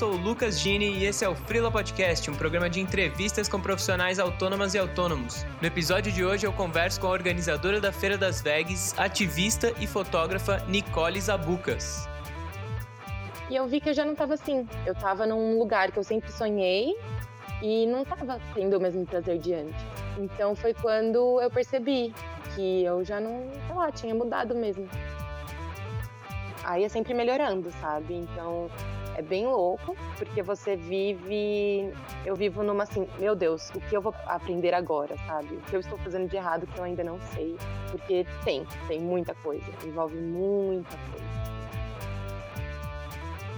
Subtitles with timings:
[0.00, 3.60] sou o Lucas Gini e esse é o Freela Podcast, um programa de entrevistas com
[3.60, 5.44] profissionais autônomas e autônomos.
[5.60, 9.86] No episódio de hoje eu converso com a organizadora da Feira das Vegs, ativista e
[9.86, 12.08] fotógrafa Nicole Zabucas.
[13.50, 14.66] E eu vi que eu já não estava assim.
[14.86, 16.96] Eu estava num lugar que eu sempre sonhei
[17.60, 19.84] e não estava tendo o mesmo prazer de antes.
[20.16, 22.14] Então foi quando eu percebi
[22.54, 24.88] que eu já não, sei lá, tinha mudado mesmo.
[26.64, 28.14] Aí é sempre melhorando, sabe?
[28.14, 28.70] Então
[29.20, 31.92] é bem louco, porque você vive.
[32.24, 35.54] Eu vivo numa assim, meu Deus, o que eu vou aprender agora, sabe?
[35.54, 37.56] O que eu estou fazendo de errado que eu ainda não sei.
[37.90, 41.30] Porque tem, tem muita coisa, envolve muita coisa.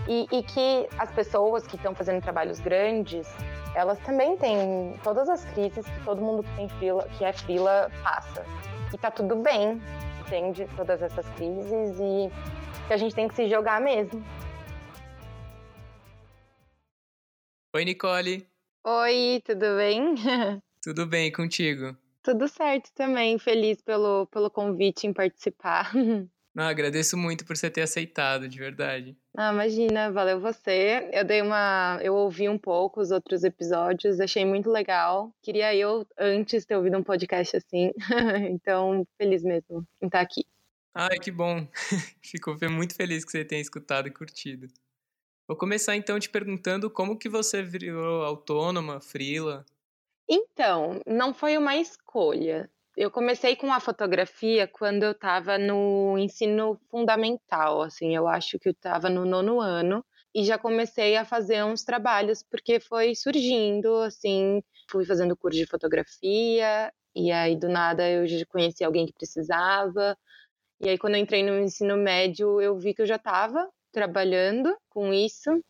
[0.08, 3.32] E, e que as pessoas que estão fazendo trabalhos grandes,
[3.74, 7.88] elas também têm todas as crises que todo mundo que tem fila, que é fila
[8.02, 8.44] passa.
[8.92, 9.80] E tá tudo bem,
[10.20, 10.68] entende?
[10.76, 12.30] Todas essas crises e
[12.88, 14.22] que a gente tem que se jogar mesmo.
[17.74, 18.46] Oi, Nicole.
[18.84, 20.14] Oi, tudo bem?
[20.82, 21.96] Tudo bem contigo?
[22.22, 25.90] Tudo certo também, feliz pelo, pelo convite em participar.
[26.54, 29.16] Não, agradeço muito por você ter aceitado, de verdade.
[29.34, 31.08] Ah, imagina, valeu você.
[31.14, 31.98] Eu dei uma.
[32.02, 35.34] Eu ouvi um pouco os outros episódios, achei muito legal.
[35.40, 37.90] Queria eu, antes, ter ouvido um podcast assim.
[38.50, 40.44] então, feliz mesmo em estar aqui.
[40.94, 41.66] Ai, que bom.
[42.20, 44.68] Fico muito feliz que você tenha escutado e curtido.
[45.52, 49.66] Vou começar então te perguntando como que você virou autônoma, frila?
[50.26, 52.70] Então, não foi uma escolha.
[52.96, 58.66] Eu comecei com a fotografia quando eu estava no ensino fundamental, assim, eu acho que
[58.66, 60.02] eu estava no nono ano
[60.34, 65.66] e já comecei a fazer uns trabalhos porque foi surgindo, assim, fui fazendo curso de
[65.66, 70.16] fotografia e aí do nada eu já conheci alguém que precisava
[70.80, 74.76] e aí quando eu entrei no ensino médio eu vi que eu já estava trabalhando
[74.88, 75.62] com isso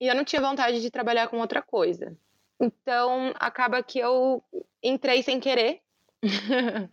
[0.00, 2.16] e eu não tinha vontade de trabalhar com outra coisa.
[2.60, 4.42] Então acaba que eu
[4.82, 5.80] entrei sem querer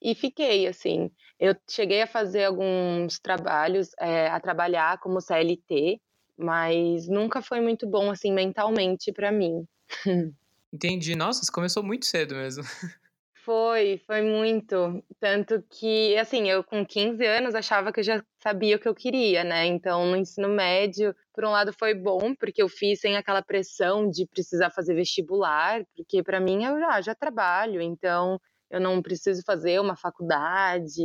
[0.00, 1.10] e fiquei assim.
[1.38, 6.00] Eu cheguei a fazer alguns trabalhos, é, a trabalhar como CLT,
[6.36, 9.66] mas nunca foi muito bom assim mentalmente para mim.
[10.72, 11.14] Entendi.
[11.14, 12.64] Nossa, você começou muito cedo mesmo.
[13.44, 15.04] Foi, foi muito.
[15.20, 18.94] Tanto que, assim, eu com 15 anos achava que eu já sabia o que eu
[18.94, 19.66] queria, né?
[19.66, 24.08] Então, no ensino médio, por um lado foi bom, porque eu fiz sem aquela pressão
[24.08, 28.40] de precisar fazer vestibular, porque para mim eu já, já trabalho, então
[28.70, 31.02] eu não preciso fazer uma faculdade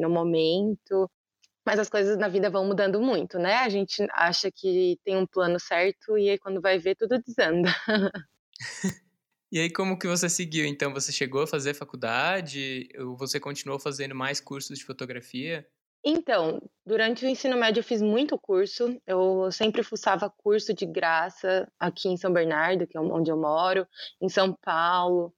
[0.00, 1.10] no momento.
[1.66, 3.56] Mas as coisas na vida vão mudando muito, né?
[3.56, 7.70] A gente acha que tem um plano certo e aí quando vai ver tudo desanda.
[9.52, 10.64] E aí, como que você seguiu?
[10.64, 12.88] Então, você chegou a fazer faculdade?
[12.98, 15.66] Ou você continuou fazendo mais cursos de fotografia?
[16.04, 18.96] Então, durante o ensino médio eu fiz muito curso.
[19.06, 23.86] Eu sempre fuçava curso de graça aqui em São Bernardo, que é onde eu moro,
[24.20, 25.34] em São Paulo.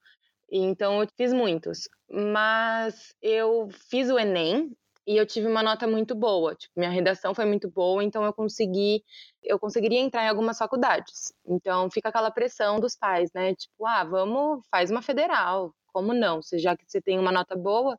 [0.49, 1.89] Então, eu fiz muitos.
[2.07, 4.71] Mas eu fiz o Enem
[5.05, 6.55] e eu tive uma nota muito boa.
[6.55, 9.03] Tipo, minha redação foi muito boa, então eu consegui,
[9.43, 11.33] eu conseguiria entrar em algumas faculdades.
[11.45, 13.53] Então fica aquela pressão dos pais, né?
[13.55, 15.73] Tipo, ah, vamos, faz uma federal.
[15.87, 16.41] Como não?
[16.41, 17.97] Se já que você tem uma nota boa.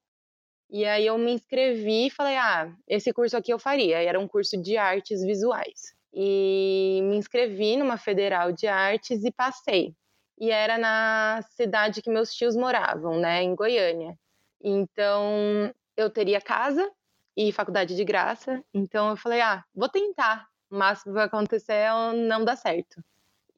[0.70, 4.02] E aí eu me inscrevi e falei, ah, esse curso aqui eu faria.
[4.02, 5.94] E era um curso de artes visuais.
[6.12, 9.94] E me inscrevi numa federal de artes e passei.
[10.38, 14.16] E era na cidade que meus tios moravam, né, em Goiânia.
[14.62, 16.90] Então, eu teria casa
[17.36, 18.62] e faculdade de graça.
[18.72, 20.46] Então eu falei, ah, vou tentar.
[20.70, 23.02] O que vai acontecer é não dar certo.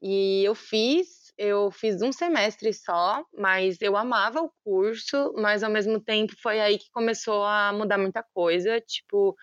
[0.01, 5.71] E eu fiz, eu fiz um semestre só, mas eu amava o curso, mas ao
[5.71, 8.79] mesmo tempo foi aí que começou a mudar muita coisa.
[8.81, 9.35] Tipo,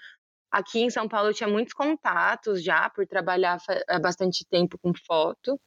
[0.51, 4.93] aqui em São Paulo eu tinha muitos contatos já por trabalhar há bastante tempo com
[5.07, 5.61] foto.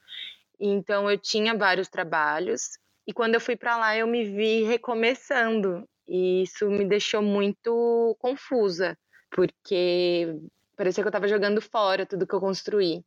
[0.60, 2.80] Então eu tinha vários trabalhos.
[3.06, 5.88] E quando eu fui para lá, eu me vi recomeçando.
[6.08, 8.98] E isso me deixou muito confusa,
[9.30, 10.40] porque
[10.76, 13.04] parecia que eu estava jogando fora tudo que eu construí.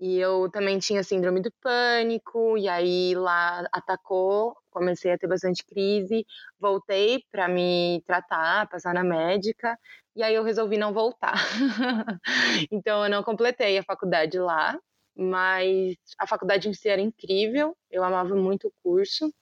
[0.00, 5.64] E eu também tinha síndrome do pânico, e aí lá atacou, comecei a ter bastante
[5.64, 6.26] crise,
[6.58, 9.78] voltei para me tratar, passar na médica,
[10.16, 11.34] e aí eu resolvi não voltar.
[12.72, 14.78] então eu não completei a faculdade lá,
[15.16, 19.32] mas a faculdade em si era incrível, eu amava muito o curso.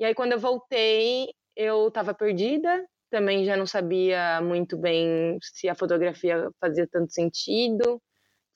[0.00, 5.68] E aí quando eu voltei, eu estava perdida, também já não sabia muito bem se
[5.68, 8.00] a fotografia fazia tanto sentido.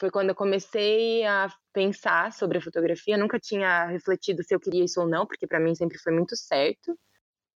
[0.01, 4.85] Foi quando eu comecei a pensar sobre a fotografia, nunca tinha refletido se eu queria
[4.85, 6.99] isso ou não, porque para mim sempre foi muito certo.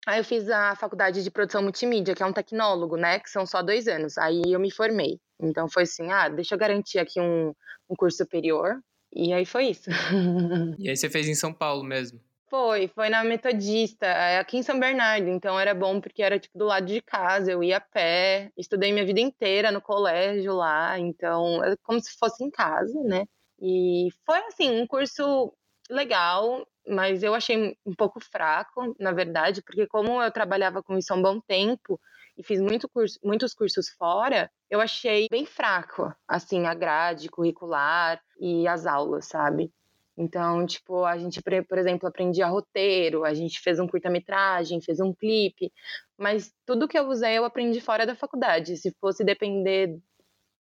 [0.07, 3.45] Aí eu fiz a faculdade de produção multimídia, que é um tecnólogo, né, que são
[3.45, 4.17] só dois anos.
[4.19, 5.21] Aí eu me formei.
[5.41, 7.53] Então foi assim, ah, deixa eu garantir aqui um,
[7.89, 8.81] um curso superior.
[9.13, 9.89] E aí foi isso.
[10.79, 12.21] e aí você fez em São Paulo mesmo?
[12.51, 16.57] Foi, foi na Metodista, é, aqui em São Bernardo, então era bom porque era tipo
[16.59, 20.99] do lado de casa, eu ia a pé, estudei minha vida inteira no colégio lá,
[20.99, 23.27] então é como se fosse em casa, né?
[23.61, 25.53] E foi assim, um curso
[25.91, 31.13] legal, mas eu achei um pouco fraco, na verdade, porque como eu trabalhava com isso
[31.13, 32.01] há um bom tempo
[32.37, 38.23] e fiz muito curso, muitos cursos fora, eu achei bem fraco, assim, a grade curricular
[38.41, 39.71] e as aulas, sabe?
[40.19, 45.15] Então, tipo, a gente, por exemplo, aprendia roteiro, a gente fez um curta-metragem, fez um
[45.15, 45.73] clipe,
[46.19, 48.77] mas tudo que eu usei eu aprendi fora da faculdade.
[48.77, 49.97] Se fosse depender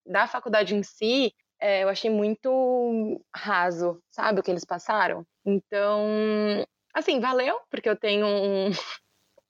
[0.06, 5.26] da faculdade em si, é, eu achei muito raso, sabe, o que eles passaram.
[5.44, 6.06] Então,
[6.94, 8.70] assim, valeu, porque eu tenho um,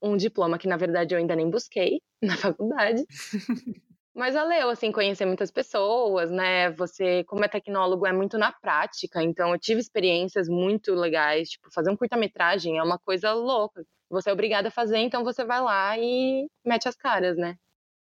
[0.03, 3.05] um diploma que, na verdade, eu ainda nem busquei na faculdade.
[4.19, 6.73] Mas valeu, assim, conhecer muitas pessoas, né?
[6.73, 11.71] Você, como é tecnólogo, é muito na prática, então eu tive experiências muito legais, tipo,
[11.73, 13.87] fazer um curta-metragem é uma coisa louca.
[14.11, 17.57] Você é obrigado a fazer, então você vai lá e mete as caras, né?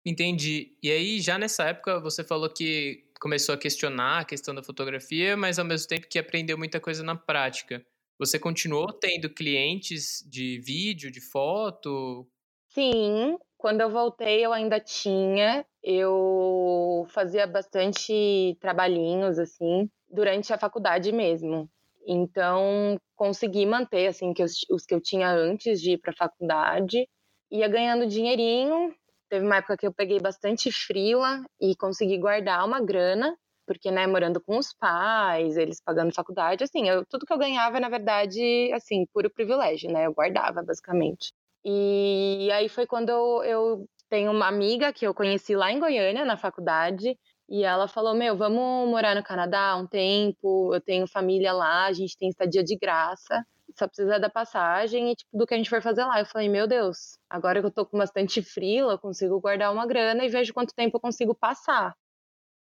[0.05, 0.77] Entendi.
[0.81, 5.35] E aí, já nessa época, você falou que começou a questionar a questão da fotografia,
[5.35, 7.85] mas ao mesmo tempo que aprendeu muita coisa na prática.
[8.17, 12.25] Você continuou tendo clientes de vídeo, de foto?
[12.69, 15.65] Sim, quando eu voltei eu ainda tinha.
[15.87, 21.69] Eu fazia bastante trabalhinhos assim durante a faculdade mesmo.
[22.07, 26.17] Então consegui manter assim que os, os que eu tinha antes de ir para a
[26.17, 27.07] faculdade.
[27.51, 28.95] Ia ganhando dinheirinho.
[29.29, 33.37] Teve uma época que eu peguei bastante frila e consegui guardar uma grana
[33.67, 37.79] porque, né, morando com os pais, eles pagando faculdade, assim, eu, tudo que eu ganhava,
[37.79, 41.33] na verdade, assim, puro privilégio, né, eu guardava, basicamente.
[41.63, 46.25] E aí foi quando eu, eu tenho uma amiga que eu conheci lá em Goiânia,
[46.25, 47.17] na faculdade,
[47.49, 51.93] e ela falou: Meu, vamos morar no Canadá um tempo, eu tenho família lá, a
[51.93, 53.45] gente tem estadia de graça,
[53.77, 56.19] só precisa da passagem e tipo, do que a gente for fazer lá.
[56.19, 59.85] Eu falei: Meu Deus, agora que eu tô com bastante frila, eu consigo guardar uma
[59.85, 61.95] grana e vejo quanto tempo eu consigo passar.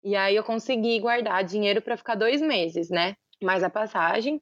[0.05, 3.14] E aí eu consegui guardar dinheiro para ficar dois meses, né?
[3.43, 4.40] Mais a passagem.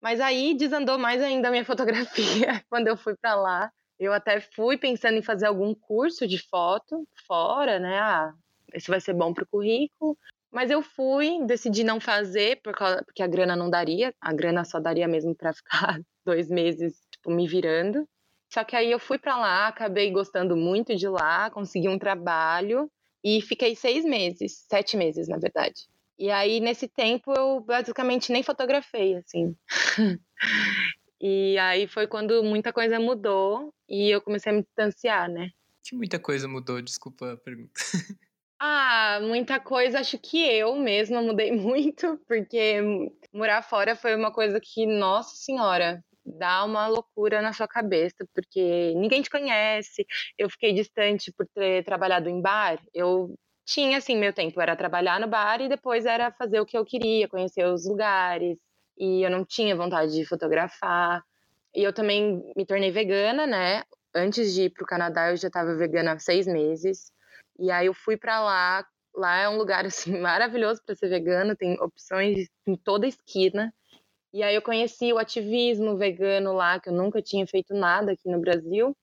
[0.00, 3.72] Mas aí desandou mais ainda a minha fotografia quando eu fui para lá.
[4.00, 7.98] Eu até fui pensando em fazer algum curso de foto fora, né?
[7.98, 8.32] Ah,
[8.72, 10.16] esse vai ser bom para o currículo.
[10.50, 14.14] Mas eu fui, decidi não fazer porque a grana não daria.
[14.18, 18.08] A grana só daria mesmo para ficar dois meses, tipo, me virando.
[18.50, 22.90] Só que aí eu fui para lá, acabei gostando muito de lá, consegui um trabalho
[23.22, 25.86] e fiquei seis meses, sete meses, na verdade.
[26.18, 29.54] E aí, nesse tempo, eu basicamente nem fotografei, assim.
[31.20, 35.50] E aí foi quando muita coisa mudou e eu comecei a me distanciar, né?
[35.84, 37.72] Que muita coisa mudou, desculpa a pergunta.
[38.62, 42.76] Ah, muita coisa, acho que eu mesma mudei muito, porque
[43.32, 48.92] morar fora foi uma coisa que, nossa senhora, dá uma loucura na sua cabeça, porque
[48.96, 50.06] ninguém te conhece.
[50.38, 52.78] Eu fiquei distante por ter trabalhado em bar.
[52.92, 53.34] Eu
[53.64, 56.84] tinha, assim, meu tempo era trabalhar no bar e depois era fazer o que eu
[56.84, 58.58] queria, conhecer os lugares,
[59.00, 61.24] e eu não tinha vontade de fotografar.
[61.74, 63.82] E eu também me tornei vegana, né?
[64.14, 67.10] Antes de ir para o Canadá, eu já estava vegana há seis meses.
[67.58, 68.86] E aí eu fui para lá.
[69.14, 73.72] Lá é um lugar assim, maravilhoso para ser vegano, tem opções em toda esquina.
[74.32, 78.28] E aí eu conheci o ativismo vegano lá, que eu nunca tinha feito nada aqui
[78.28, 78.94] no Brasil.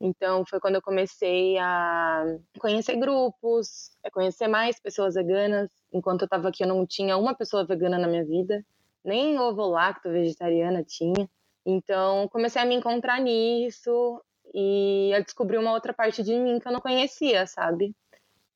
[0.00, 2.24] Então foi quando eu comecei a
[2.58, 5.68] conhecer grupos, a conhecer mais pessoas veganas.
[5.92, 8.64] Enquanto eu estava aqui, eu não tinha uma pessoa vegana na minha vida
[9.04, 11.28] nem ovo lacto vegetariana tinha.
[11.64, 14.20] Então, comecei a me encontrar nisso
[14.54, 17.94] e a descobrir uma outra parte de mim que eu não conhecia, sabe?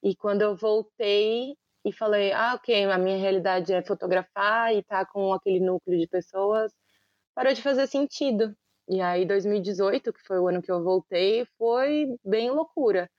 [0.02, 5.06] E quando eu voltei e falei, ah, ok, a minha realidade é fotografar e tá
[5.06, 6.72] com aquele núcleo de pessoas,
[7.34, 8.56] parou de fazer sentido.
[8.88, 13.10] E aí, 2018, que foi o ano que eu voltei, foi bem loucura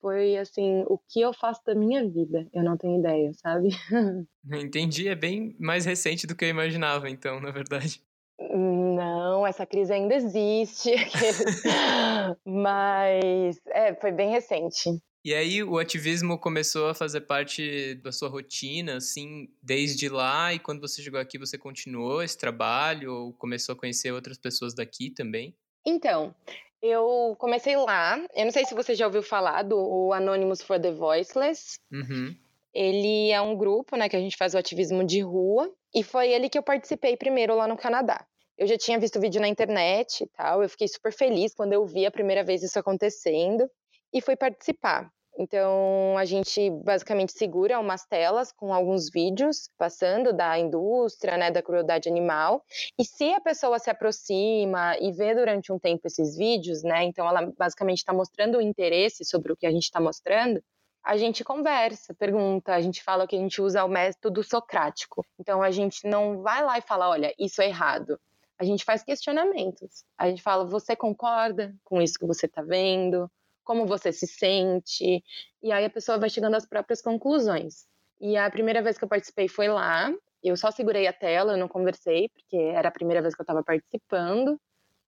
[0.00, 2.48] foi assim, o que eu faço da minha vida?
[2.52, 3.68] Eu não tenho ideia, sabe?
[4.52, 8.02] Entendi, é bem mais recente do que eu imaginava, então, na verdade.
[8.38, 10.90] Não, essa crise ainda existe,
[12.44, 14.90] mas é, foi bem recente.
[15.22, 20.58] E aí o ativismo começou a fazer parte da sua rotina, assim, desde lá, e
[20.58, 25.10] quando você chegou aqui você continuou esse trabalho ou começou a conhecer outras pessoas daqui
[25.10, 25.54] também?
[25.86, 26.34] Então,
[26.82, 28.18] eu comecei lá.
[28.34, 31.78] Eu não sei se você já ouviu falar do Anonymous for the Voiceless.
[31.92, 32.34] Uhum.
[32.72, 35.72] Ele é um grupo, né, que a gente faz o ativismo de rua.
[35.94, 38.24] E foi ele que eu participei primeiro lá no Canadá.
[38.56, 40.62] Eu já tinha visto vídeo na internet e tal.
[40.62, 43.68] Eu fiquei super feliz quando eu vi a primeira vez isso acontecendo.
[44.12, 45.10] E fui participar.
[45.38, 51.62] Então, a gente basicamente segura umas telas com alguns vídeos passando da indústria, né, da
[51.62, 52.64] crueldade animal.
[52.98, 57.26] E se a pessoa se aproxima e vê durante um tempo esses vídeos, né, então
[57.26, 60.62] ela basicamente está mostrando o interesse sobre o que a gente está mostrando,
[61.02, 65.24] a gente conversa, pergunta, a gente fala que a gente usa o método socrático.
[65.38, 68.20] Então, a gente não vai lá e fala, olha, isso é errado
[68.60, 70.04] a gente faz questionamentos.
[70.18, 73.30] A gente fala: você concorda com isso que você está vendo?
[73.70, 75.22] Como você se sente?
[75.62, 77.86] E aí a pessoa vai chegando às próprias conclusões.
[78.20, 80.12] E a primeira vez que eu participei foi lá.
[80.42, 83.44] Eu só segurei a tela, eu não conversei, porque era a primeira vez que eu
[83.44, 84.60] estava participando.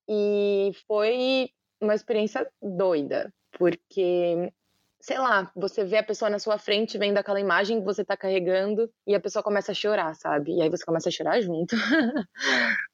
[0.09, 1.51] E foi
[1.81, 4.53] uma experiência doida, porque
[5.01, 8.17] sei lá, você vê a pessoa na sua frente vendo aquela imagem que você tá
[8.17, 10.55] carregando e a pessoa começa a chorar, sabe?
[10.55, 11.75] E aí você começa a chorar junto.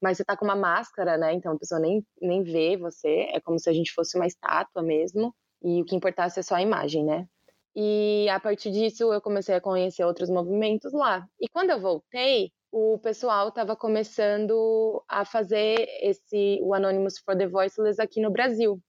[0.00, 1.34] Mas você tá com uma máscara, né?
[1.34, 4.82] Então a pessoa nem, nem vê você, é como se a gente fosse uma estátua
[4.82, 5.34] mesmo.
[5.62, 7.26] E o que importasse é só a imagem, né?
[7.74, 11.26] E a partir disso eu comecei a conhecer outros movimentos lá.
[11.40, 17.46] E quando eu voltei, o pessoal estava começando a fazer esse o Anonymous for the
[17.46, 18.80] Voiceless aqui no Brasil.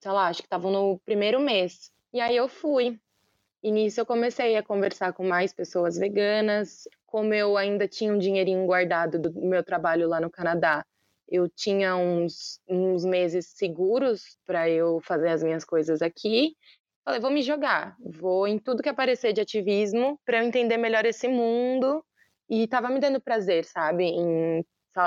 [0.00, 1.90] Sei lá, acho que estavam no primeiro mês.
[2.12, 2.98] E aí eu fui.
[3.62, 6.88] E nisso eu comecei a conversar com mais pessoas veganas.
[7.04, 10.84] Como eu ainda tinha um dinheirinho guardado do meu trabalho lá no Canadá,
[11.28, 16.54] eu tinha uns, uns meses seguros para eu fazer as minhas coisas aqui.
[17.04, 21.04] Falei, vou me jogar, vou em tudo que aparecer de ativismo para eu entender melhor
[21.04, 22.04] esse mundo.
[22.48, 24.04] E tava me dando prazer, sabe?
[24.04, 24.64] Em,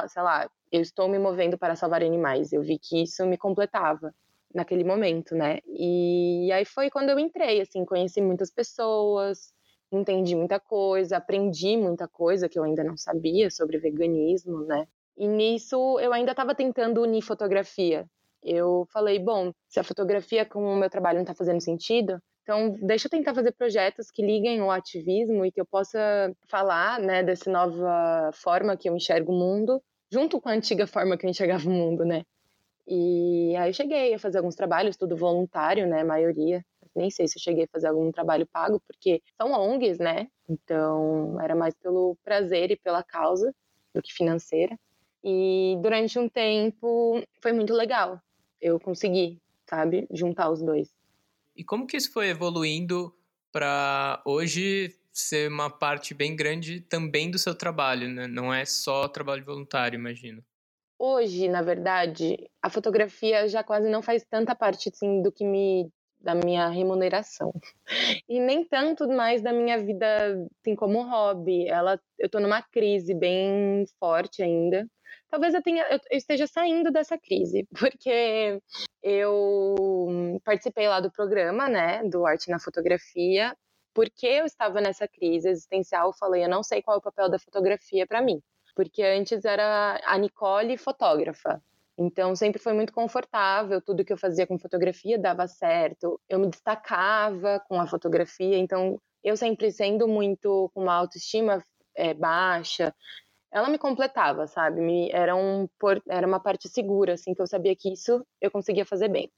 [0.08, 2.52] sei lá, eu estou me movendo para salvar animais.
[2.52, 4.14] Eu vi que isso me completava
[4.54, 5.60] naquele momento, né?
[5.68, 9.54] E aí foi quando eu entrei, assim, conheci muitas pessoas,
[9.92, 14.88] entendi muita coisa, aprendi muita coisa que eu ainda não sabia sobre veganismo, né?
[15.20, 18.08] E nisso eu ainda estava tentando unir fotografia.
[18.42, 22.78] Eu falei, bom, se a fotografia com o meu trabalho não está fazendo sentido, então
[22.82, 27.22] deixa eu tentar fazer projetos que liguem o ativismo e que eu possa falar, né,
[27.22, 31.30] dessa nova forma que eu enxergo o mundo, junto com a antiga forma que eu
[31.30, 32.24] enxergava o mundo, né?
[32.88, 36.66] E aí eu cheguei a fazer alguns trabalhos, tudo voluntário, né, maioria.
[36.96, 40.28] Nem sei se eu cheguei a fazer algum trabalho pago, porque são ONGs, né?
[40.48, 43.54] Então era mais pelo prazer e pela causa
[43.94, 44.76] do que financeira.
[45.24, 48.22] E durante um tempo foi muito legal.
[48.62, 50.90] Eu consegui, sabe, juntar os dois.
[51.56, 53.14] E como que isso foi evoluindo
[53.52, 58.28] para hoje ser uma parte bem grande também do seu trabalho, né?
[58.28, 60.44] Não é só trabalho voluntário, imagino.
[60.98, 65.90] Hoje, na verdade, a fotografia já quase não faz tanta parte assim do que me
[66.22, 67.54] da minha remuneração
[68.28, 70.06] e nem tanto mais da minha vida
[70.60, 71.66] assim como hobby.
[71.68, 74.86] Ela, eu estou numa crise bem forte ainda.
[75.30, 78.62] Talvez eu tenha, eu, eu esteja saindo dessa crise porque
[79.04, 83.56] eu participei lá do programa, né, do arte na fotografia.
[83.94, 87.40] Porque eu estava nessa crise existencial, falei, eu não sei qual é o papel da
[87.40, 88.42] fotografia para mim
[88.80, 91.62] porque antes era a Nicole fotógrafa.
[91.98, 96.18] Então sempre foi muito confortável, tudo que eu fazia com fotografia dava certo.
[96.30, 101.62] Eu me destacava com a fotografia, então eu sempre sendo muito com uma autoestima
[101.94, 102.96] é, baixa,
[103.52, 104.82] ela me completava, sabe?
[104.82, 105.68] Me, era, um,
[106.08, 109.32] era uma parte segura, assim, que eu sabia que isso eu conseguia fazer bem.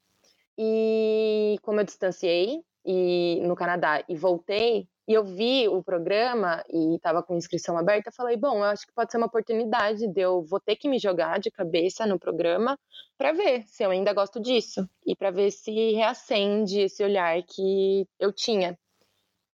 [0.57, 6.95] E como eu distanciei e no Canadá e voltei, e eu vi o programa e
[6.95, 10.43] estava com inscrição aberta, falei, bom, eu acho que pode ser uma oportunidade de eu
[10.43, 12.77] vou ter que me jogar de cabeça no programa
[13.17, 18.07] para ver se eu ainda gosto disso e para ver se reacende esse olhar que
[18.19, 18.77] eu tinha.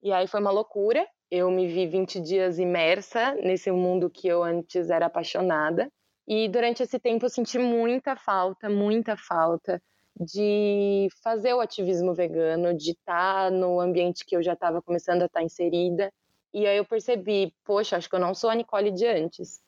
[0.01, 1.07] E aí foi uma loucura.
[1.36, 5.92] Eu me vi 20 dias imersa nesse mundo que eu antes era apaixonada.
[6.28, 9.82] E durante esse tempo eu senti muita falta, muita falta
[10.16, 15.24] de fazer o ativismo vegano, de estar tá no ambiente que eu já estava começando
[15.24, 16.13] a estar tá inserida.
[16.54, 19.60] E aí eu percebi, poxa, acho que eu não sou a Nicole de antes.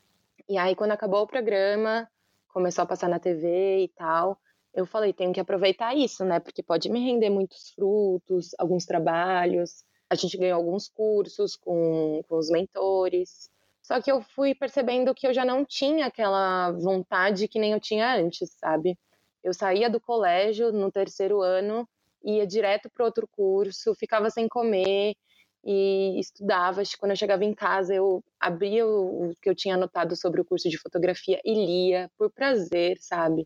[0.47, 2.07] E aí quando acabou o programa,
[2.49, 4.37] começou a passar na TV e tal,
[4.71, 6.39] eu falei, tenho que aproveitar isso, né?
[6.39, 9.83] Porque pode me render muitos frutos, alguns trabalhos.
[10.15, 13.49] A gente ganhou alguns cursos com, com os mentores.
[13.81, 17.81] Só que eu fui percebendo que eu já não tinha aquela vontade que nem eu
[17.81, 18.97] tinha antes, sabe?
[19.43, 21.85] Eu saía do colégio no terceiro ano,
[22.23, 25.15] ia direto para outro curso, ficava sem comer
[25.65, 26.81] e estudava.
[26.97, 30.69] Quando eu chegava em casa, eu abria o que eu tinha anotado sobre o curso
[30.69, 33.45] de fotografia e lia por prazer, sabe?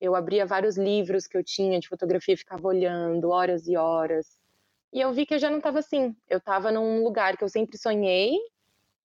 [0.00, 4.39] Eu abria vários livros que eu tinha de fotografia e ficava olhando horas e horas.
[4.92, 6.14] E eu vi que eu já não estava assim.
[6.28, 8.36] Eu estava num lugar que eu sempre sonhei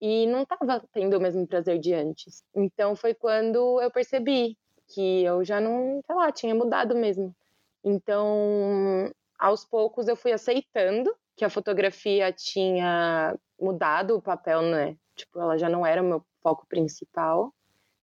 [0.02, 2.44] e não estava tendo o mesmo prazer de antes.
[2.56, 7.36] Então foi quando eu percebi que eu já não, sei lá, tinha mudado mesmo.
[7.84, 14.98] Então, aos poucos eu fui aceitando que a fotografia tinha mudado o papel, né?
[15.16, 17.54] Tipo, ela já não era o meu foco principal.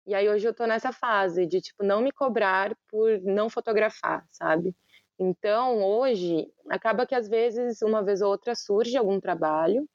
[0.05, 4.25] E aí hoje eu tô nessa fase de tipo não me cobrar por não fotografar,
[4.31, 4.75] sabe?
[5.19, 9.87] Então, hoje acaba que às vezes uma vez ou outra surge algum trabalho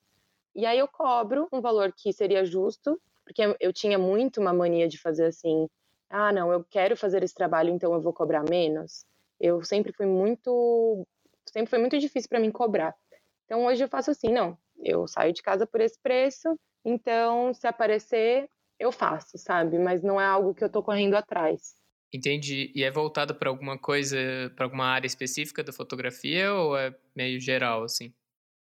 [0.56, 4.88] e aí eu cobro um valor que seria justo, porque eu tinha muito uma mania
[4.88, 5.68] de fazer assim,
[6.08, 9.04] ah, não, eu quero fazer esse trabalho, então eu vou cobrar menos.
[9.38, 11.06] Eu sempre fui muito
[11.46, 12.94] sempre foi muito difícil para mim cobrar.
[13.44, 17.66] Então hoje eu faço assim, não, eu saio de casa por esse preço, então se
[17.66, 19.78] aparecer eu faço, sabe?
[19.78, 21.74] Mas não é algo que eu tô correndo atrás.
[22.16, 22.72] Entendi.
[22.74, 24.16] E é voltado para alguma coisa,
[24.56, 28.14] para alguma área específica da fotografia ou é meio geral assim?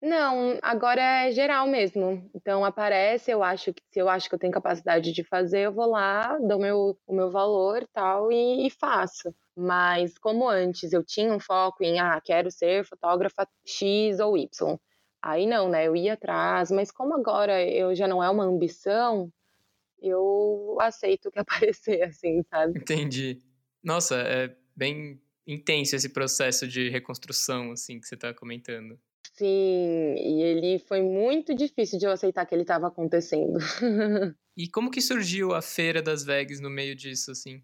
[0.02, 2.31] Não, agora é geral mesmo.
[2.35, 5.73] Então aparece, eu acho que se eu acho que eu tenho capacidade de fazer, eu
[5.73, 9.35] vou lá, dou meu, o meu valor tal e, e faço.
[9.57, 14.78] Mas como antes eu tinha um foco em ah, quero ser fotógrafa X ou Y.
[15.23, 15.87] Aí não, né?
[15.88, 19.33] Eu ia atrás, mas como agora eu já não é uma ambição,
[20.00, 22.78] eu aceito o que aparecer, assim, sabe?
[22.78, 23.38] Entendi.
[23.83, 28.99] Nossa, é bem intenso esse processo de reconstrução, assim, que você está comentando.
[29.33, 33.59] Sim, e ele foi muito difícil de eu aceitar que ele estava acontecendo.
[34.57, 37.62] e como que surgiu a Feira das Vegas no meio disso, assim?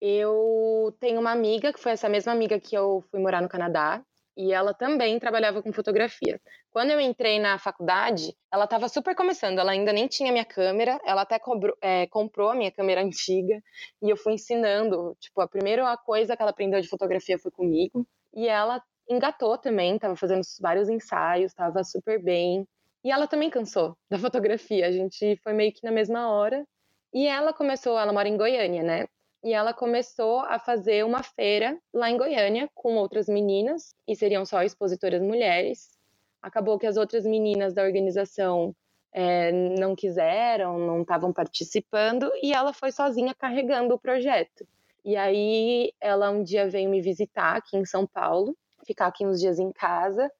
[0.00, 4.04] Eu tenho uma amiga, que foi essa mesma amiga que eu fui morar no Canadá,
[4.38, 6.40] e ela também trabalhava com fotografia.
[6.70, 11.00] Quando eu entrei na faculdade, ela estava super começando, ela ainda nem tinha minha câmera,
[11.04, 13.60] ela até cobrou, é, comprou a minha câmera antiga,
[14.00, 15.16] e eu fui ensinando.
[15.18, 18.80] Tipo, a primeira coisa que ela aprendeu de fotografia foi comigo, e ela
[19.10, 22.64] engatou também, estava fazendo vários ensaios, estava super bem.
[23.04, 26.64] E ela também cansou da fotografia, a gente foi meio que na mesma hora.
[27.12, 29.06] E ela começou, ela mora em Goiânia, né?
[29.42, 34.44] E ela começou a fazer uma feira lá em Goiânia com outras meninas, e seriam
[34.44, 35.96] só expositoras mulheres.
[36.42, 38.74] Acabou que as outras meninas da organização
[39.12, 44.66] é, não quiseram, não estavam participando, e ela foi sozinha carregando o projeto.
[45.04, 49.40] E aí ela um dia veio me visitar aqui em São Paulo, ficar aqui uns
[49.40, 50.30] dias em casa.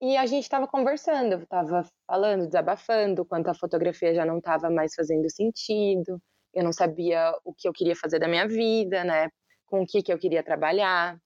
[0.00, 4.68] E a gente estava conversando, eu estava falando, desabafando, quanto a fotografia já não estava
[4.68, 6.20] mais fazendo sentido,
[6.56, 9.28] eu não sabia o que eu queria fazer da minha vida, né?
[9.66, 11.18] Com o que, que eu queria trabalhar.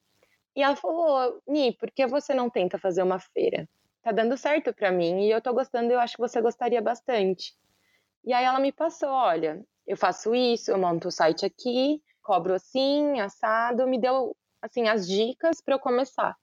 [0.56, 3.68] E ela falou: Ni, por que você não tenta fazer uma feira?
[4.02, 7.54] Tá dando certo para mim e eu tô gostando, eu acho que você gostaria bastante.
[8.24, 12.54] E aí ela me passou: olha, eu faço isso, eu monto o site aqui, cobro
[12.54, 16.36] assim, assado, me deu assim as dicas para eu começar.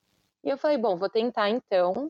[0.44, 2.10] E eu falei, bom, vou tentar então.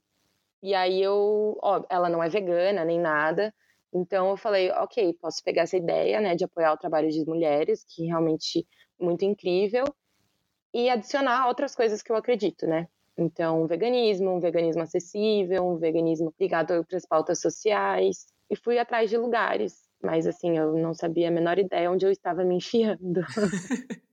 [0.61, 3.53] E aí eu, ó, ela não é vegana nem nada.
[3.97, 7.83] Então eu falei, ok, posso pegar essa ideia, né, de apoiar o trabalho de mulheres,
[7.83, 8.65] que realmente
[8.99, 9.83] muito incrível,
[10.73, 12.87] e adicionar outras coisas que eu acredito, né?
[13.17, 18.27] Então, veganismo, um veganismo acessível, um veganismo ligado para as pautas sociais.
[18.49, 22.11] E fui atrás de lugares, mas assim, eu não sabia a menor ideia onde eu
[22.11, 23.21] estava me enfiando.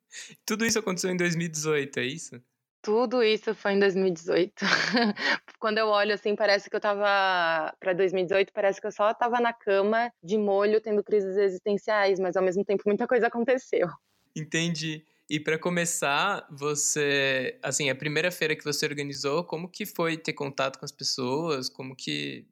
[0.46, 2.42] Tudo isso aconteceu em 2018, é isso?
[2.84, 4.60] Tudo isso foi em 2018.
[5.58, 9.40] Quando eu olho assim, parece que eu tava para 2018, parece que eu só tava
[9.40, 13.88] na cama de molho tendo crises existenciais, mas ao mesmo tempo muita coisa aconteceu.
[14.36, 15.02] Entendi.
[15.30, 20.34] E para começar, você, assim, a primeira feira que você organizou, como que foi ter
[20.34, 21.70] contato com as pessoas?
[21.70, 22.46] Como que,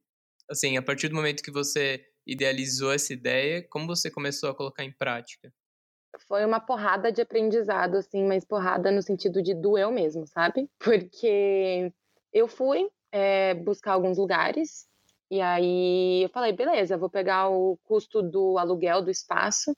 [0.50, 4.84] assim, a partir do momento que você idealizou essa ideia, como você começou a colocar
[4.84, 5.52] em prática?
[6.26, 10.68] Foi uma porrada de aprendizado, assim, mas porrada no sentido de doeu mesmo, sabe?
[10.78, 11.92] Porque
[12.32, 14.86] eu fui é, buscar alguns lugares
[15.30, 19.74] e aí eu falei, beleza, vou pegar o custo do aluguel do espaço,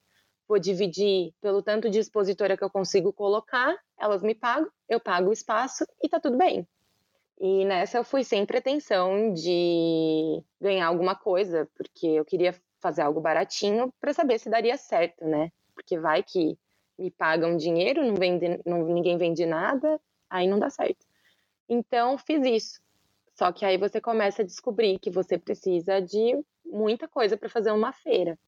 [0.49, 5.31] vou dividir pelo tanto de expositora que eu consigo colocar, elas me pagam, eu pago
[5.31, 6.67] o espaço e tá tudo bem.
[7.39, 13.21] E nessa eu fui sem pretensão de ganhar alguma coisa, porque eu queria fazer algo
[13.21, 15.51] baratinho para saber se daria certo, né?
[15.75, 16.59] Porque vai que
[16.99, 21.05] me pagam dinheiro, não vende, não, ninguém vende nada, aí não dá certo.
[21.69, 22.81] Então, fiz isso.
[23.35, 27.73] Só que aí você começa a descobrir que você precisa de muita coisa para fazer
[27.73, 28.39] uma feira.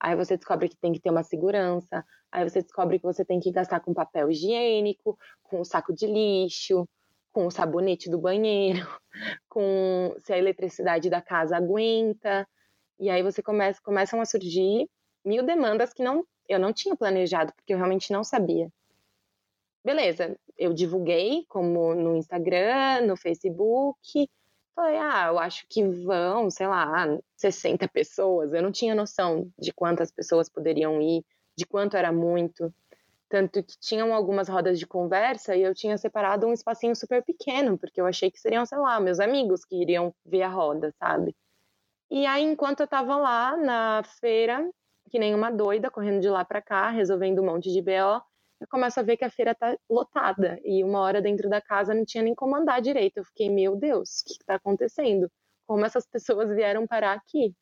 [0.00, 3.40] Aí você descobre que tem que ter uma segurança, aí você descobre que você tem
[3.40, 6.88] que gastar com papel higiênico, com o saco de lixo,
[7.32, 8.86] com o sabonete do banheiro,
[9.48, 12.46] com se a eletricidade da casa aguenta.
[12.98, 14.88] E aí você começa, começam a surgir
[15.24, 18.68] mil demandas que não eu não tinha planejado, porque eu realmente não sabia.
[19.84, 24.28] Beleza, eu divulguei como no Instagram, no Facebook.
[24.74, 28.52] Falei, ah, eu acho que vão, sei lá, 60 pessoas.
[28.52, 31.24] Eu não tinha noção de quantas pessoas poderiam ir,
[31.56, 32.72] de quanto era muito.
[33.28, 37.78] Tanto que tinham algumas rodas de conversa e eu tinha separado um espacinho super pequeno,
[37.78, 41.36] porque eu achei que seriam, sei lá, meus amigos que iriam ver a roda, sabe?
[42.10, 44.68] E aí, enquanto eu tava lá na feira,
[45.08, 48.22] que nem uma doida, correndo de lá para cá, resolvendo um monte de BO,
[48.60, 50.60] eu começo a ver que a feira tá lotada.
[50.64, 53.18] E uma hora dentro da casa não tinha nem como andar direito.
[53.18, 55.30] Eu fiquei, meu Deus, o que, que tá acontecendo?
[55.66, 57.54] Como essas pessoas vieram parar aqui?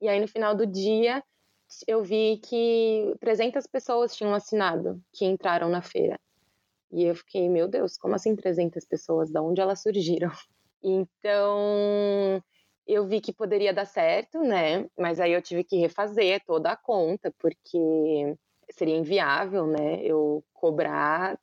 [0.00, 1.22] E aí, no final do dia,
[1.86, 6.18] eu vi que 300 pessoas tinham assinado que entraram na feira.
[6.92, 9.30] E eu fiquei, meu Deus, como assim 300 pessoas?
[9.30, 10.30] Da onde elas surgiram?
[10.88, 12.40] Então,
[12.86, 14.88] eu vi que poderia dar certo, né?
[14.98, 18.36] Mas aí eu tive que refazer toda a conta, porque
[18.70, 20.00] seria inviável, né?
[20.02, 21.38] Eu cobrar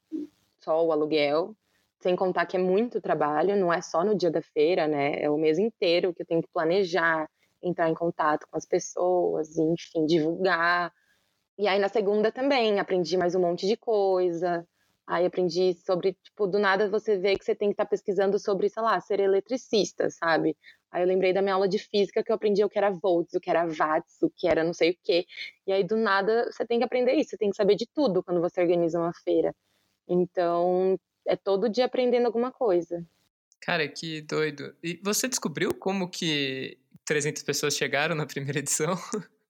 [0.62, 1.56] só o aluguel,
[2.00, 5.22] sem contar que é muito trabalho, não é só no dia da feira, né?
[5.22, 7.30] É o mês inteiro que eu tenho que planejar,
[7.62, 10.94] entrar em contato com as pessoas, enfim, divulgar.
[11.58, 14.66] E aí na segunda também aprendi mais um monte de coisa.
[15.06, 18.40] Aí aprendi sobre, tipo, do nada você vê que você tem que estar tá pesquisando
[18.40, 20.56] sobre, sei lá, ser eletricista, sabe?
[20.92, 23.34] Aí eu lembrei da minha aula de física que eu aprendi o que era volts,
[23.34, 25.26] o que era watts, o que era não sei o quê.
[25.68, 28.24] E aí do nada você tem que aprender isso, você tem que saber de tudo
[28.24, 29.54] quando você organiza uma feira.
[30.08, 33.06] Então, é todo dia aprendendo alguma coisa.
[33.60, 34.76] Cara, que doido.
[34.84, 38.96] E você descobriu como que 300 pessoas chegaram na primeira edição?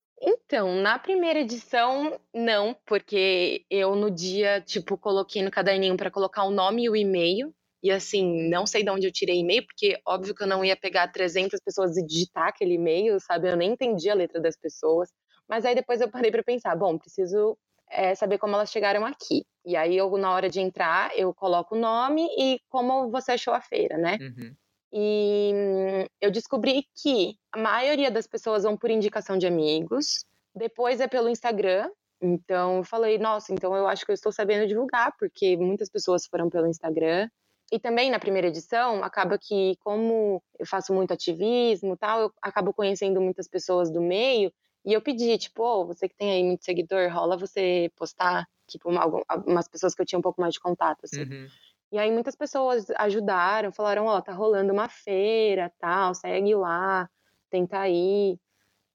[0.53, 6.43] Então, na primeira edição, não, porque eu no dia, tipo, coloquei no caderninho para colocar
[6.43, 7.51] o nome e o e-mail.
[7.81, 10.77] E assim, não sei de onde eu tirei e-mail, porque óbvio que eu não ia
[10.77, 13.49] pegar 300 pessoas e digitar aquele e-mail, sabe?
[13.49, 15.09] Eu nem entendi a letra das pessoas.
[15.49, 17.57] Mas aí depois eu parei para pensar, bom, preciso
[17.89, 19.47] é, saber como elas chegaram aqui.
[19.65, 23.55] E aí eu, na hora de entrar, eu coloco o nome e como você achou
[23.55, 24.19] a feira, né?
[24.21, 24.55] Uhum.
[24.93, 30.23] E hum, eu descobri que a maioria das pessoas vão por indicação de amigos,
[30.55, 31.89] depois é pelo Instagram.
[32.21, 36.25] Então eu falei, nossa, então eu acho que eu estou sabendo divulgar, porque muitas pessoas
[36.25, 37.29] foram pelo Instagram.
[37.71, 42.73] E também na primeira edição, acaba que, como eu faço muito ativismo tal, eu acabo
[42.73, 44.53] conhecendo muitas pessoas do meio.
[44.85, 48.89] E eu pedi, tipo, oh, você que tem aí muito seguidor, rola você postar, tipo,
[48.89, 49.05] uma,
[49.45, 51.23] umas pessoas que eu tinha um pouco mais de contato, assim.
[51.23, 51.47] Uhum.
[51.91, 57.09] E aí muitas pessoas ajudaram, falaram, ó, oh, tá rolando uma feira, tal, segue lá,
[57.49, 58.39] tenta ir.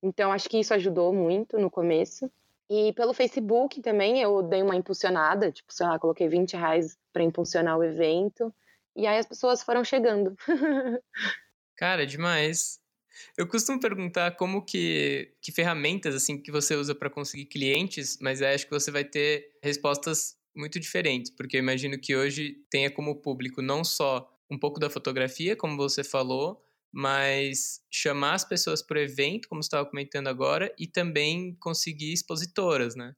[0.03, 2.31] Então, acho que isso ajudou muito no começo.
[2.71, 7.23] E pelo Facebook também eu dei uma impulsionada, tipo, sei lá, coloquei 20 reais para
[7.23, 8.55] impulsionar o evento.
[8.95, 10.37] E aí as pessoas foram chegando.
[11.77, 12.81] Cara, demais.
[13.37, 18.43] Eu costumo perguntar como que, que ferramentas assim que você usa para conseguir clientes, mas
[18.43, 23.17] acho que você vai ter respostas muito diferentes, porque eu imagino que hoje tenha como
[23.17, 28.99] público não só um pouco da fotografia, como você falou, mas chamar as pessoas para
[28.99, 33.13] o evento, como estava comentando agora, e também conseguir expositoras, né?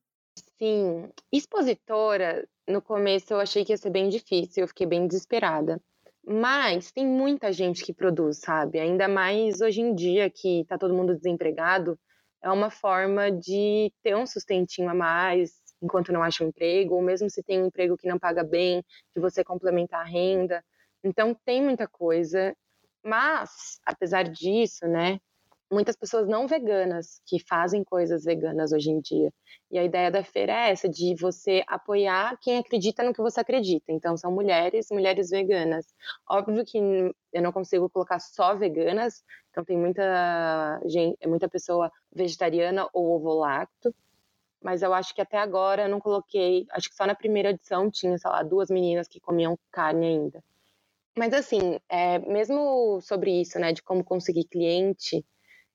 [0.59, 5.81] Sim, expositora, no começo eu achei que ia ser bem difícil, eu fiquei bem desesperada.
[6.25, 8.79] Mas tem muita gente que produz, sabe?
[8.79, 11.99] Ainda mais hoje em dia que tá todo mundo desempregado,
[12.43, 15.53] é uma forma de ter um sustentinho a mais
[15.83, 18.85] enquanto não acha um emprego, ou mesmo se tem um emprego que não paga bem,
[19.15, 20.63] de você complementar a renda.
[21.03, 22.55] Então tem muita coisa,
[23.05, 25.21] mas apesar disso, né,
[25.71, 29.33] muitas pessoas não veganas que fazem coisas veganas hoje em dia.
[29.71, 33.41] E a ideia da feira é essa, de você apoiar quem acredita no que você
[33.41, 33.93] acredita.
[33.93, 35.87] Então, são mulheres, mulheres veganas.
[36.29, 36.79] Óbvio que
[37.33, 43.95] eu não consigo colocar só veganas, então tem muita gente, muita pessoa vegetariana ou ovo-lacto,
[44.63, 47.91] mas eu acho que até agora eu não coloquei, acho que só na primeira edição
[47.91, 50.45] tinha, sei lá, duas meninas que comiam carne ainda.
[51.17, 55.25] Mas assim, é, mesmo sobre isso, né, de como conseguir cliente,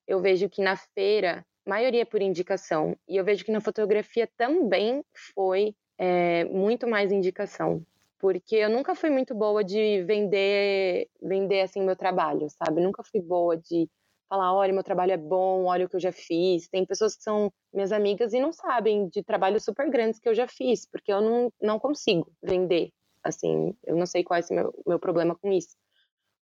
[0.08, 4.30] eu vejo que na feira, maioria é por indicação, e eu vejo que na fotografia
[4.38, 5.04] também
[5.36, 7.86] foi é, muito mais indicação,
[8.20, 12.82] porque eu nunca fui muito boa de vender, vender assim meu trabalho, sabe?
[12.82, 13.90] Nunca fui boa de
[14.30, 16.68] falar, olha, meu trabalho é bom, olha o que eu já fiz.
[16.68, 20.34] Tem pessoas que são minhas amigas e não sabem de trabalhos super grandes que eu
[20.36, 22.92] já fiz, porque eu não, não consigo vender.
[23.26, 25.76] Assim, eu não sei qual é o meu, meu problema com isso.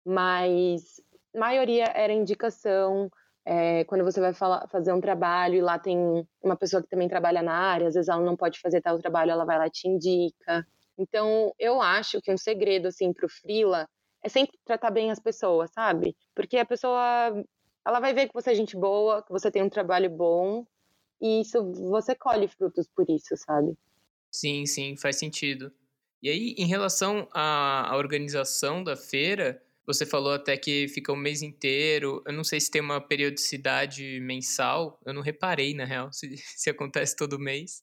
[0.05, 1.01] Mas
[1.33, 3.09] maioria era indicação,
[3.45, 7.09] é, quando você vai falar, fazer um trabalho e lá tem uma pessoa que também
[7.09, 9.71] trabalha na área, às vezes ela não pode fazer tal trabalho, ela vai lá e
[9.71, 10.67] te indica.
[10.99, 13.89] Então, eu acho que um segredo, assim, pro Frila
[14.25, 16.17] é sempre tratar bem as pessoas, sabe?
[16.35, 17.01] Porque a pessoa,
[17.87, 20.67] ela vai ver que você é gente boa, que você tem um trabalho bom,
[21.21, 23.79] e isso, você colhe frutos por isso, sabe?
[24.33, 25.73] Sim, sim, faz sentido.
[26.23, 31.17] E aí, em relação à, à organização da feira, você falou até que fica o
[31.17, 32.23] mês inteiro.
[32.25, 35.01] Eu não sei se tem uma periodicidade mensal.
[35.05, 37.83] Eu não reparei, na real, se, se acontece todo mês.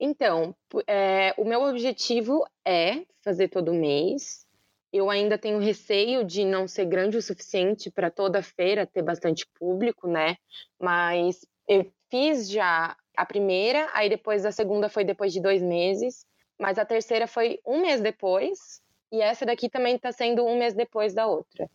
[0.00, 0.54] Então,
[0.86, 4.46] é, o meu objetivo é fazer todo mês.
[4.92, 9.46] Eu ainda tenho receio de não ser grande o suficiente para toda feira ter bastante
[9.58, 10.36] público, né?
[10.80, 16.26] Mas eu fiz já a primeira, aí depois a segunda foi depois de dois meses,
[16.58, 20.74] mas a terceira foi um mês depois, e essa daqui também está sendo um mês
[20.74, 21.68] depois da outra.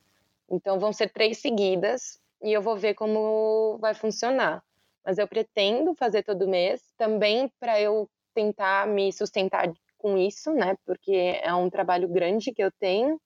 [0.50, 4.63] Então vão ser três seguidas e eu vou ver como vai funcionar.
[5.06, 10.76] Mas eu pretendo fazer todo mês, também para eu tentar me sustentar com isso, né?
[10.86, 13.20] Porque é um trabalho grande que eu tenho.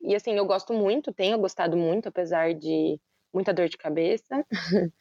[0.00, 3.00] E assim, eu gosto muito, tenho gostado muito, apesar de
[3.32, 4.44] muita dor de cabeça.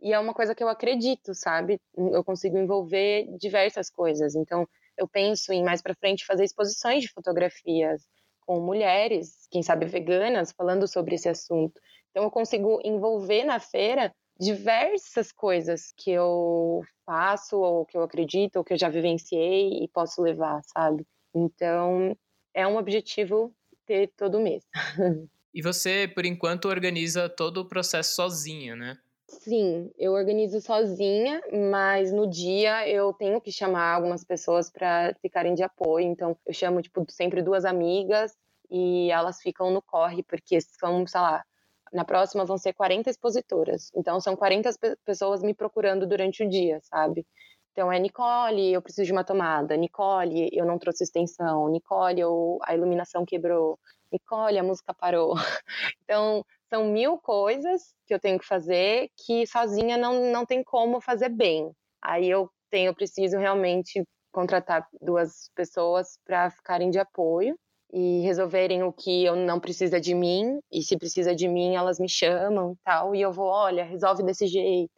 [0.00, 1.80] e é uma coisa que eu acredito, sabe?
[1.96, 4.34] Eu consigo envolver diversas coisas.
[4.34, 8.02] Então, eu penso em mais para frente fazer exposições de fotografias
[8.40, 11.80] com mulheres, quem sabe veganas, falando sobre esse assunto.
[12.10, 18.56] Então eu consigo envolver na feira diversas coisas que eu faço ou que eu acredito
[18.56, 21.06] ou que eu já vivenciei e posso levar, sabe?
[21.34, 22.16] Então
[22.52, 23.54] é um objetivo
[23.86, 24.64] ter todo mês.
[25.56, 28.98] E você, por enquanto, organiza todo o processo sozinha, né?
[29.40, 35.54] Sim, eu organizo sozinha, mas no dia eu tenho que chamar algumas pessoas para ficarem
[35.54, 36.06] de apoio.
[36.06, 38.36] Então, eu chamo tipo sempre duas amigas
[38.70, 41.44] e elas ficam no corre porque são, sei lá,
[41.92, 43.90] na próxima vão ser 40 expositoras.
[43.94, 44.70] Então, são 40
[45.04, 47.26] pessoas me procurando durante o dia, sabe?
[47.72, 49.76] Então, é Nicole, eu preciso de uma tomada.
[49.76, 51.68] Nicole, eu não trouxe extensão.
[51.68, 53.78] Nicole, eu, a iluminação quebrou.
[54.12, 55.34] Nicole, a música parou.
[56.04, 61.00] Então, são mil coisas que eu tenho que fazer que sozinha não, não tem como
[61.00, 61.70] fazer bem.
[62.02, 67.56] Aí eu tenho, eu preciso realmente contratar duas pessoas para ficarem de apoio
[67.92, 70.58] e resolverem o que eu não precisa de mim.
[70.72, 73.14] E se precisa de mim elas me chamam e tal.
[73.14, 74.90] E eu vou olha resolve desse jeito.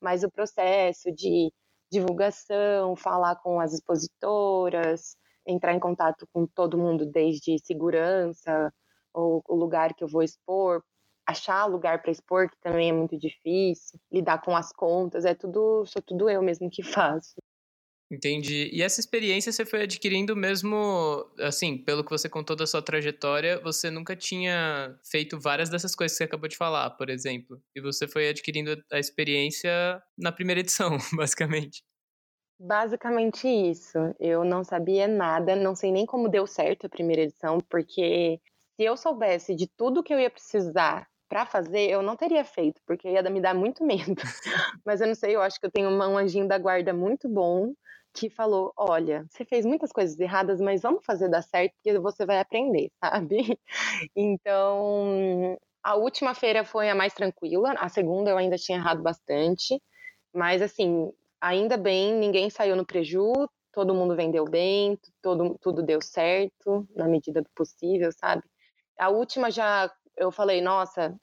[0.00, 1.50] Mas o processo de
[1.90, 8.70] divulgação falar com as expositoras entrar em contato com todo mundo desde segurança
[9.14, 10.82] ou o lugar que eu vou expor
[11.28, 15.84] achar lugar para expor, que também é muito difícil, lidar com as contas, é tudo,
[15.84, 17.34] sou tudo eu mesmo que faço.
[18.10, 18.70] Entendi.
[18.72, 23.60] E essa experiência você foi adquirindo mesmo, assim, pelo que você contou da sua trajetória,
[23.60, 27.60] você nunca tinha feito várias dessas coisas que você acabou de falar, por exemplo.
[27.76, 31.82] E você foi adquirindo a experiência na primeira edição, basicamente.
[32.58, 33.98] Basicamente isso.
[34.18, 38.40] Eu não sabia nada, não sei nem como deu certo a primeira edição, porque
[38.78, 42.80] se eu soubesse de tudo que eu ia precisar para fazer, eu não teria feito,
[42.86, 44.22] porque ia me dar muito medo.
[44.86, 47.74] Mas eu não sei, eu acho que eu tenho um anjinho da guarda muito bom
[48.14, 52.24] que falou: olha, você fez muitas coisas erradas, mas vamos fazer dar certo, porque você
[52.24, 53.58] vai aprender, sabe?
[54.14, 59.82] Então, a última feira foi a mais tranquila, a segunda eu ainda tinha errado bastante,
[60.32, 63.32] mas assim, ainda bem, ninguém saiu no preju,
[63.72, 68.42] todo mundo vendeu bem, todo, tudo deu certo, na medida do possível, sabe?
[68.98, 71.14] A última já eu falei, nossa,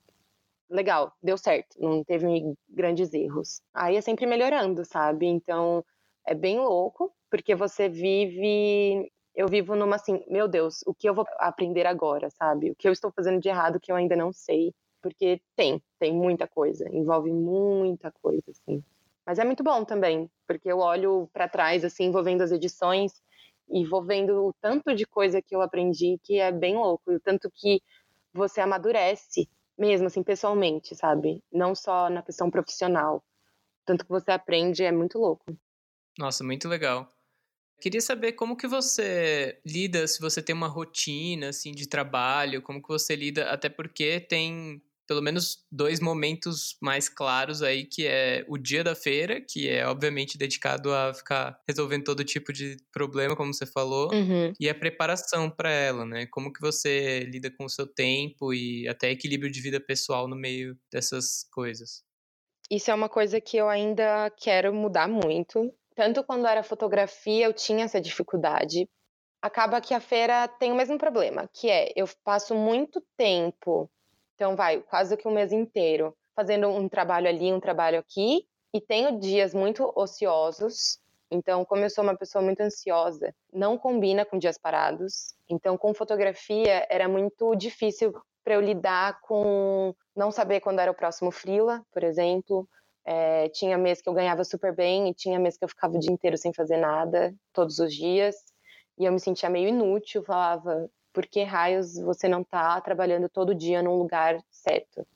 [0.70, 2.26] legal, deu certo, não teve
[2.70, 3.62] grandes erros.
[3.74, 5.26] Aí é sempre melhorando, sabe?
[5.28, 5.84] Então
[6.26, 9.12] é bem louco, porque você vive.
[9.36, 12.72] Eu vivo numa assim, meu Deus, o que eu vou aprender agora, sabe?
[12.72, 14.74] O que eu estou fazendo de errado que eu ainda não sei.
[15.02, 18.84] Porque tem, tem muita coisa, envolve muita coisa, assim.
[19.26, 23.22] Mas é muito bom também, porque eu olho para trás, assim, vou vendo as edições
[23.70, 27.20] e vou vendo o tanto de coisa que eu aprendi que é bem louco, o
[27.20, 27.82] tanto que
[28.34, 31.44] você amadurece mesmo, assim, pessoalmente, sabe?
[31.52, 33.24] Não só na questão profissional.
[33.86, 35.46] Tanto que você aprende é muito louco.
[36.18, 37.12] Nossa, muito legal.
[37.80, 42.82] Queria saber como que você lida, se você tem uma rotina, assim, de trabalho, como
[42.82, 48.46] que você lida, até porque tem pelo menos dois momentos mais claros aí, que é
[48.48, 53.36] o dia da feira, que é obviamente dedicado a ficar resolvendo todo tipo de problema,
[53.36, 54.52] como você falou, uhum.
[54.60, 56.26] e a preparação para ela, né?
[56.28, 60.36] Como que você lida com o seu tempo e até equilíbrio de vida pessoal no
[60.36, 62.04] meio dessas coisas?
[62.70, 65.72] Isso é uma coisa que eu ainda quero mudar muito.
[65.96, 68.90] Tanto quando era fotografia, eu tinha essa dificuldade.
[69.42, 73.90] Acaba que a feira tem o mesmo problema, que é eu passo muito tempo
[74.36, 78.82] então, vai quase que um mês inteiro fazendo um trabalho ali, um trabalho aqui, e
[78.82, 81.00] tenho dias muito ociosos.
[81.32, 85.34] Então, como eu sou uma pessoa muito ansiosa, não combina com dias parados.
[85.50, 90.96] Então, com fotografia era muito difícil para eu lidar com não saber quando era o
[90.96, 92.68] próximo freela, por exemplo.
[93.06, 96.00] É, tinha mês que eu ganhava super bem e tinha mês que eu ficava o
[96.00, 98.36] dia inteiro sem fazer nada, todos os dias.
[98.98, 103.56] E eu me sentia meio inútil, falava, por que raios você não está trabalhando todo
[103.56, 105.08] dia num lugar certo?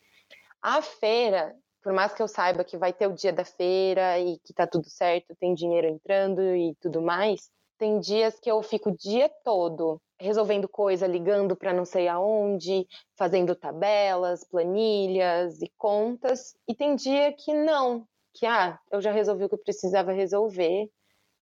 [0.62, 4.38] A feira por mais que eu saiba que vai ter o dia da feira e
[4.39, 8.89] que tá tudo certo, tem dinheiro entrando e tudo mais, tem dias que eu fico
[8.89, 12.85] o dia todo resolvendo coisa, ligando para não sei aonde,
[13.15, 19.45] fazendo tabelas, planilhas e contas, e tem dia que não, que ah, eu já resolvi
[19.45, 20.89] o que eu precisava resolver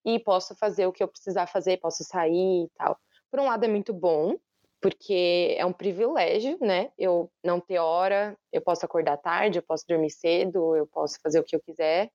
[0.05, 2.99] e posso fazer o que eu precisar fazer, posso sair e tal.
[3.35, 4.37] Por um lado é muito bom,
[4.81, 6.93] porque é um privilégio, né?
[6.97, 11.41] Eu não ter hora, eu posso acordar tarde, eu posso dormir cedo, eu posso fazer
[11.41, 12.13] o que eu quiser,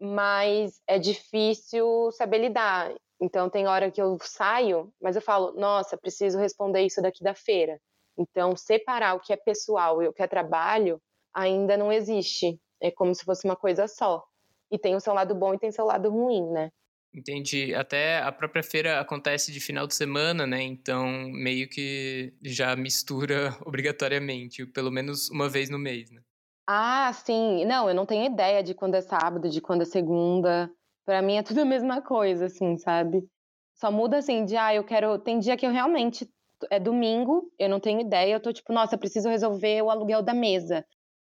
[0.00, 2.94] mas é difícil saber lidar.
[3.20, 7.34] Então tem hora que eu saio, mas eu falo, nossa, preciso responder isso daqui da
[7.34, 7.80] feira.
[8.16, 11.02] Então separar o que é pessoal e o que é trabalho
[11.34, 12.56] ainda não existe.
[12.80, 14.24] É como se fosse uma coisa só.
[14.70, 16.70] E tem o seu lado bom e tem o seu lado ruim, né?
[17.16, 17.74] Entendi.
[17.74, 20.62] Até a própria feira acontece de final de semana, né?
[20.62, 26.20] Então meio que já mistura obrigatoriamente, pelo menos uma vez no mês, né?
[26.68, 27.64] Ah, sim.
[27.64, 30.70] Não, eu não tenho ideia de quando é sábado, de quando é segunda.
[31.06, 33.26] Para mim é tudo a mesma coisa, assim, sabe?
[33.74, 35.18] Só muda assim de, ah, eu quero.
[35.18, 36.28] Tem dia que eu realmente.
[36.70, 40.32] É domingo, eu não tenho ideia, eu tô tipo, nossa, preciso resolver o aluguel da
[40.32, 40.86] mesa.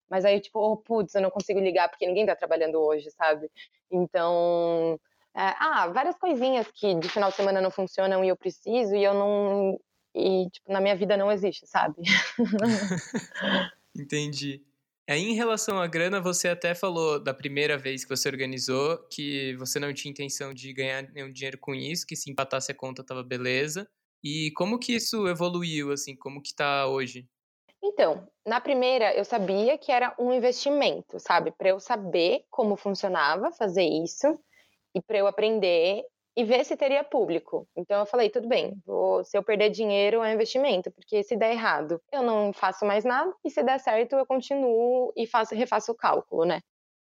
[0.08, 3.50] Mas aí, tipo, oh, putz, eu não consigo ligar porque ninguém tá trabalhando hoje, sabe?
[3.90, 4.98] Então.
[5.36, 9.04] É, ah, várias coisinhas que de final de semana não funcionam e eu preciso e
[9.04, 9.78] eu não.
[10.14, 12.00] E, tipo, na minha vida não existe, sabe?
[13.94, 14.64] Entendi.
[15.08, 19.54] Aí, em relação à grana, você até falou da primeira vez que você organizou que
[19.56, 23.04] você não tinha intenção de ganhar nenhum dinheiro com isso, que se empatasse a conta
[23.04, 23.86] tava beleza.
[24.24, 27.28] E como que isso evoluiu, assim, como que tá hoje?
[27.84, 31.52] Então, na primeira eu sabia que era um investimento, sabe?
[31.52, 34.40] Para eu saber como funcionava fazer isso
[34.96, 36.02] e para eu aprender
[36.34, 37.68] e ver se teria público.
[37.76, 41.52] Então eu falei, tudo bem, vou, se eu perder dinheiro é investimento, porque se der
[41.52, 45.92] errado, eu não faço mais nada, e se der certo, eu continuo e faço, refaço
[45.92, 46.60] o cálculo, né?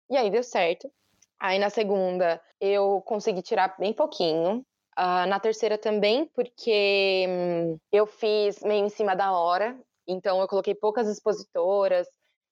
[0.10, 0.92] E aí deu certo.
[1.40, 4.66] Aí na segunda eu consegui tirar bem pouquinho.
[4.98, 10.48] Uh, na terceira também, porque hum, eu fiz meio em cima da hora, então eu
[10.48, 12.06] coloquei poucas expositoras,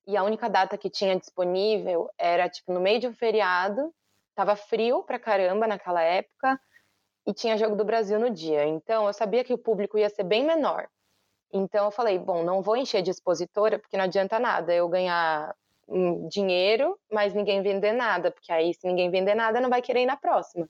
[0.07, 3.93] e a única data que tinha disponível era tipo no meio de um feriado
[4.37, 6.59] Tava frio pra caramba naquela época
[7.25, 8.67] e tinha jogo do Brasil no dia.
[8.67, 10.87] Então eu sabia que o público ia ser bem menor.
[11.51, 15.55] Então eu falei, bom, não vou encher de expositora porque não adianta nada eu ganhar
[15.87, 20.03] hum, dinheiro, mas ninguém vender nada, porque aí se ninguém vender nada não vai querer
[20.03, 20.69] ir na próxima.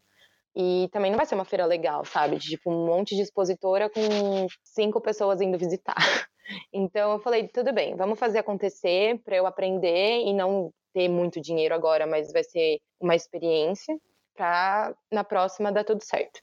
[0.55, 2.37] E também não vai ser uma feira legal, sabe?
[2.37, 5.95] De, tipo, um monte de expositora com cinco pessoas indo visitar.
[6.71, 11.39] Então eu falei, tudo bem, vamos fazer acontecer para eu aprender e não ter muito
[11.39, 13.95] dinheiro agora, mas vai ser uma experiência
[14.35, 16.41] para na próxima dar tudo certo.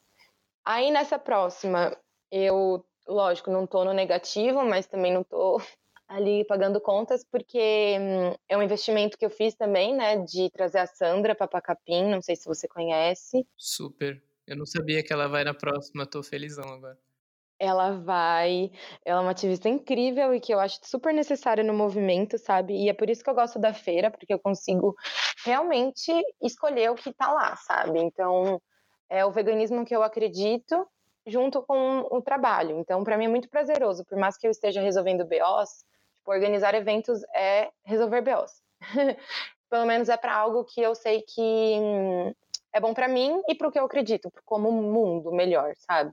[0.64, 1.96] Aí nessa próxima,
[2.30, 5.56] eu, lógico, não tô no negativo, mas também não tô
[6.06, 10.78] ali pagando contas, porque hum, é um investimento que eu fiz também, né, de trazer
[10.78, 13.44] a Sandra para Pacapim, não sei se você conhece.
[13.56, 14.22] Super.
[14.46, 17.03] Eu não sabia que ela vai na próxima, tô felizão agora
[17.64, 18.70] ela vai.
[19.04, 22.74] Ela é uma ativista incrível e que eu acho super necessária no movimento, sabe?
[22.74, 24.94] E é por isso que eu gosto da feira, porque eu consigo
[25.44, 28.00] realmente escolher o que tá lá, sabe?
[28.00, 28.60] Então,
[29.08, 30.86] é o veganismo que eu acredito
[31.26, 32.78] junto com o trabalho.
[32.78, 35.84] Então, para mim é muito prazeroso, por mais que eu esteja resolvendo BOs,
[36.18, 38.62] tipo, organizar eventos é resolver BOs.
[39.70, 42.32] Pelo menos é para algo que eu sei que hum,
[42.72, 46.12] é bom para mim e para o que eu acredito, como um mundo melhor, sabe?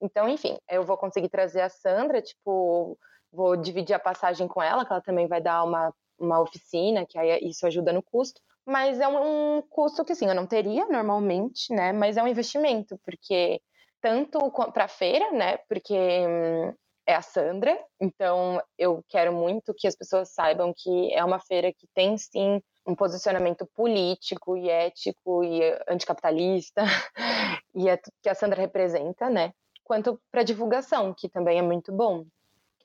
[0.00, 2.98] Então, enfim, eu vou conseguir trazer a Sandra, tipo,
[3.32, 7.18] vou dividir a passagem com ela, que ela também vai dar uma, uma oficina, que
[7.18, 8.40] aí isso ajuda no custo.
[8.64, 11.92] Mas é um, um custo que, assim, eu não teria normalmente, né?
[11.92, 13.60] Mas é um investimento, porque
[14.00, 15.56] tanto para a feira, né?
[15.68, 16.74] Porque hum,
[17.06, 21.72] é a Sandra, então eu quero muito que as pessoas saibam que é uma feira
[21.72, 26.82] que tem sim um posicionamento político e ético e anticapitalista,
[27.74, 29.52] e é que a Sandra representa, né?
[29.88, 32.26] Quanto para divulgação, que também é muito bom.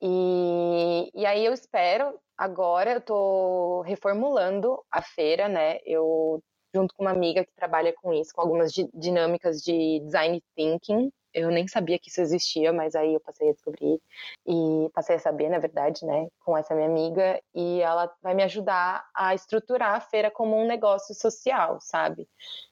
[0.01, 5.79] E, e aí eu espero, agora eu estou reformulando a feira, né?
[5.85, 6.41] Eu,
[6.73, 11.49] junto com uma amiga que trabalha com isso, com algumas dinâmicas de design thinking, eu
[11.49, 13.99] nem sabia que isso existia, mas aí eu passei a descobrir
[14.45, 18.43] e passei a saber, na verdade, né, com essa minha amiga, e ela vai me
[18.43, 22.27] ajudar a estruturar a feira como um negócio social, sabe?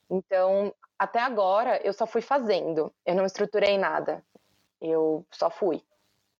[0.10, 4.24] Então, até agora eu só fui fazendo, eu não estruturei nada,
[4.80, 5.82] eu só fui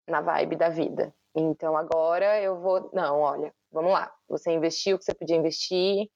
[0.08, 1.12] na vibe da vida.
[1.34, 6.08] Então agora eu vou, não, olha, vamos lá, você investiu o que você podia investir,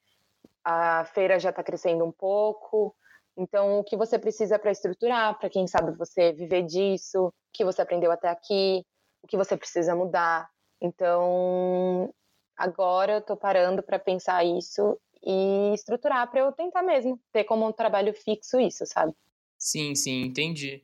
[0.63, 2.95] a feira já está crescendo um pouco,
[3.35, 7.65] então o que você precisa para estruturar, para quem sabe você viver disso, o que
[7.65, 8.85] você aprendeu até aqui,
[9.23, 10.47] o que você precisa mudar.
[10.79, 12.13] Então
[12.55, 17.67] agora eu tô parando para pensar isso e estruturar para eu tentar mesmo ter como
[17.67, 19.13] um trabalho fixo isso, sabe?
[19.57, 20.83] Sim, sim, entendi.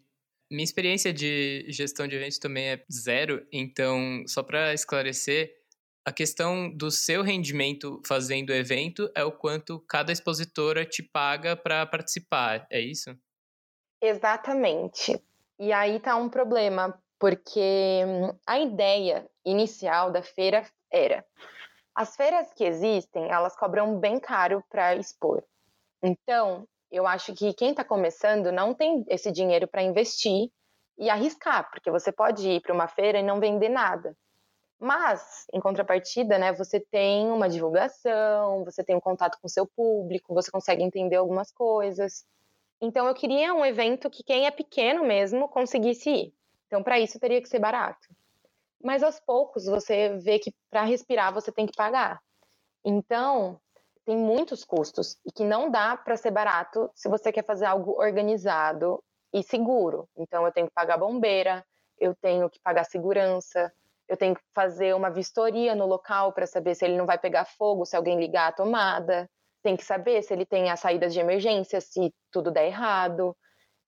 [0.49, 5.53] Minha experiência de gestão de eventos também é zero, então, só para esclarecer,
[6.03, 11.85] a questão do seu rendimento fazendo evento é o quanto cada expositora te paga para
[11.85, 13.15] participar, é isso?
[14.01, 15.21] Exatamente.
[15.59, 21.23] E aí tá um problema, porque hum, a ideia inicial da feira era
[21.95, 25.43] as feiras que existem, elas cobram bem caro para expor.
[26.01, 30.51] Então, eu acho que quem está começando não tem esse dinheiro para investir
[30.97, 34.15] e arriscar, porque você pode ir para uma feira e não vender nada.
[34.79, 40.33] Mas, em contrapartida, né, você tem uma divulgação, você tem um contato com seu público,
[40.33, 42.25] você consegue entender algumas coisas.
[42.81, 46.33] Então, eu queria um evento que quem é pequeno mesmo conseguisse ir.
[46.65, 48.07] Então, para isso, teria que ser barato.
[48.84, 52.19] Mas, aos poucos, você vê que para respirar você tem que pagar.
[52.84, 53.59] Então,
[54.05, 57.91] tem muitos custos e que não dá para ser barato se você quer fazer algo
[58.01, 59.03] organizado
[59.34, 60.07] e seguro.
[60.17, 61.63] Então, eu tenho que pagar bombeira,
[61.99, 63.71] eu tenho que pagar segurança,
[64.07, 67.45] eu tenho que fazer uma vistoria no local para saber se ele não vai pegar
[67.45, 69.29] fogo se alguém ligar a tomada.
[69.63, 73.38] Tem que saber se ele tem as saídas de emergência, se tudo der errado.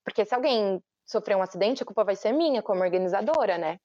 [0.05, 3.79] Porque se alguém sofrer um acidente, a culpa vai ser minha como organizadora, né?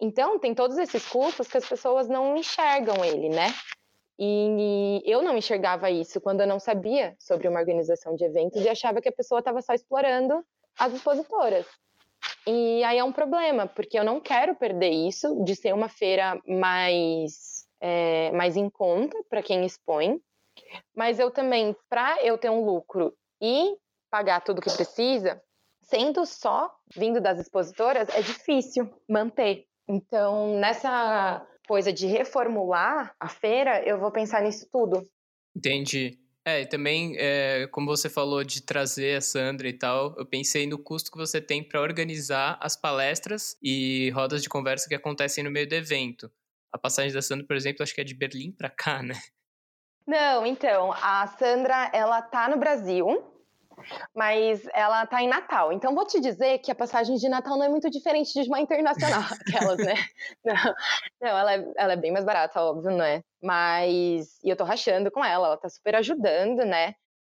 [0.00, 3.54] Então, tem todos esses custos que as pessoas não enxergam ele, né?
[4.18, 8.68] E eu não enxergava isso quando eu não sabia sobre uma organização de eventos e
[8.68, 10.44] achava que a pessoa estava só explorando
[10.78, 11.66] as expositoras.
[12.46, 16.40] E aí é um problema, porque eu não quero perder isso de ser uma feira
[16.46, 20.20] mais, é, mais em conta para quem expõe,
[20.94, 23.76] mas eu também, para eu ter um lucro e
[24.10, 25.42] pagar tudo que precisa,
[25.80, 29.66] sendo só vindo das expositoras, é difícil manter.
[29.88, 35.06] Então, nessa coisa de reformular a feira, eu vou pensar nisso tudo.
[35.56, 36.18] Entendi.
[36.46, 40.66] É, e também, é, como você falou de trazer a Sandra e tal, eu pensei
[40.66, 45.42] no custo que você tem para organizar as palestras e rodas de conversa que acontecem
[45.42, 46.30] no meio do evento.
[46.70, 49.14] A passagem da Sandra, por exemplo, acho que é de Berlim para cá, né?
[50.06, 53.24] Não, então, a Sandra, ela tá no Brasil,
[54.14, 55.72] mas ela tá em Natal.
[55.72, 58.60] Então vou te dizer que a passagem de Natal não é muito diferente de uma
[58.60, 59.94] internacional, aquelas, né?
[60.44, 60.54] Não,
[61.20, 63.22] não ela, é, ela é bem mais barata, óbvio, não é?
[63.42, 66.94] Mas e eu tô rachando com ela, ela tá super ajudando, né?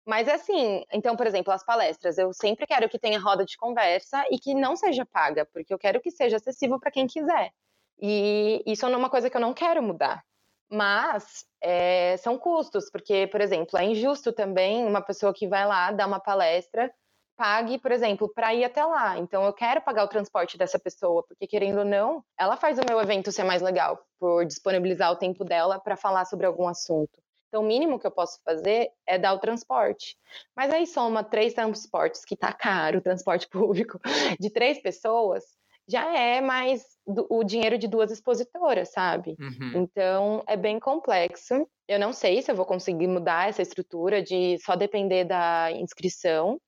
[0.06, 3.58] Mas é assim, então, por exemplo, as palestras, eu sempre quero que tenha roda de
[3.58, 7.52] conversa e que não seja paga, porque eu quero que seja acessível para quem quiser.
[8.00, 10.24] E isso é uma coisa que eu não quero mudar.
[10.70, 15.92] Mas é, são custos, porque, por exemplo, é injusto também uma pessoa que vai lá
[15.92, 16.92] dar uma palestra
[17.36, 19.18] pague, por exemplo, para ir até lá.
[19.18, 22.86] Então eu quero pagar o transporte dessa pessoa, porque querendo ou não, ela faz o
[22.88, 27.22] meu evento ser mais legal por disponibilizar o tempo dela para falar sobre algum assunto.
[27.48, 30.18] Então o mínimo que eu posso fazer é dar o transporte.
[30.56, 34.00] Mas aí soma três transportes que tá caro, o transporte público
[34.40, 35.44] de três pessoas,
[35.88, 39.36] já é mais do, o dinheiro de duas expositoras, sabe?
[39.40, 39.84] Uhum.
[39.84, 41.68] Então é bem complexo.
[41.88, 46.60] Eu não sei se eu vou conseguir mudar essa estrutura de só depender da inscrição,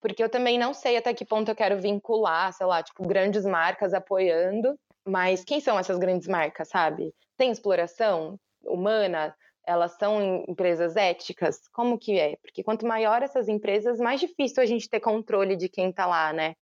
[0.00, 3.44] porque eu também não sei até que ponto eu quero vincular, sei lá, tipo, grandes
[3.44, 4.78] marcas apoiando.
[5.06, 7.14] Mas quem são essas grandes marcas, sabe?
[7.36, 9.34] Tem exploração humana?
[9.64, 11.60] Elas são empresas éticas?
[11.72, 12.36] Como que é?
[12.42, 16.32] Porque quanto maior essas empresas, mais difícil a gente ter controle de quem tá lá,
[16.32, 16.54] né?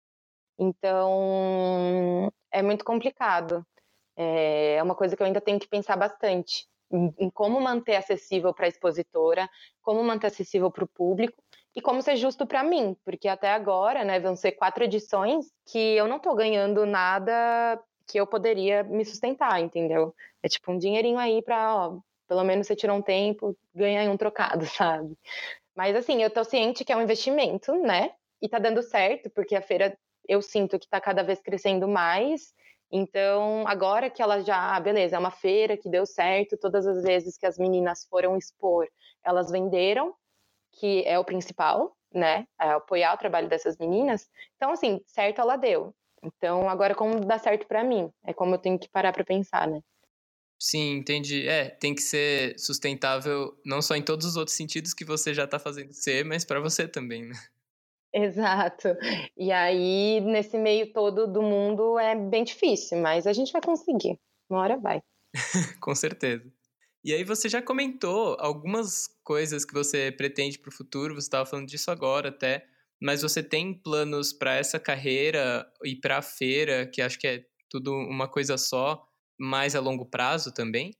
[0.58, 3.66] Então, é muito complicado.
[4.16, 8.66] É uma coisa que eu ainda tenho que pensar bastante em, como manter acessível para
[8.66, 9.49] a expositora,
[9.82, 11.41] como manter acessível para o público
[11.76, 15.80] e como ser justo para mim, porque até agora, né, vão ser quatro edições que
[15.95, 20.14] eu não estou ganhando nada que eu poderia me sustentar, entendeu?
[20.43, 21.91] É tipo um dinheirinho aí para,
[22.28, 25.18] pelo menos você tira um tempo, ganha um trocado, sabe?
[25.76, 28.12] Mas assim, eu tô ciente que é um investimento, né?
[28.41, 29.97] E tá dando certo, porque a feira
[30.28, 32.53] eu sinto que está cada vez crescendo mais.
[32.91, 37.01] Então, agora que ela já, ah, beleza, é uma feira que deu certo, todas as
[37.03, 38.88] vezes que as meninas foram expor,
[39.24, 40.13] elas venderam,
[40.74, 42.47] que é o principal, né?
[42.59, 44.30] É apoiar o trabalho dessas meninas.
[44.55, 45.93] Então, assim, certo ela deu.
[46.24, 48.09] Então, agora como dá certo para mim?
[48.24, 49.82] É como eu tenho que parar para pensar, né?
[50.59, 51.47] Sim, entendi.
[51.47, 55.43] É, tem que ser sustentável não só em todos os outros sentidos que você já
[55.43, 57.36] está fazendo ser, mas para você também, né?
[58.14, 58.89] Exato.
[59.36, 64.20] E aí, nesse meio todo do mundo, é bem difícil, mas a gente vai conseguir.
[64.49, 65.01] Uma hora vai.
[65.82, 66.51] Com certeza.
[67.03, 71.45] E aí, você já comentou algumas coisas que você pretende para o futuro, você estava
[71.45, 72.66] falando disso agora até,
[73.01, 77.43] mas você tem planos para essa carreira e para a feira, que acho que é
[77.70, 79.05] tudo uma coisa só,
[79.39, 80.91] mais a longo prazo também?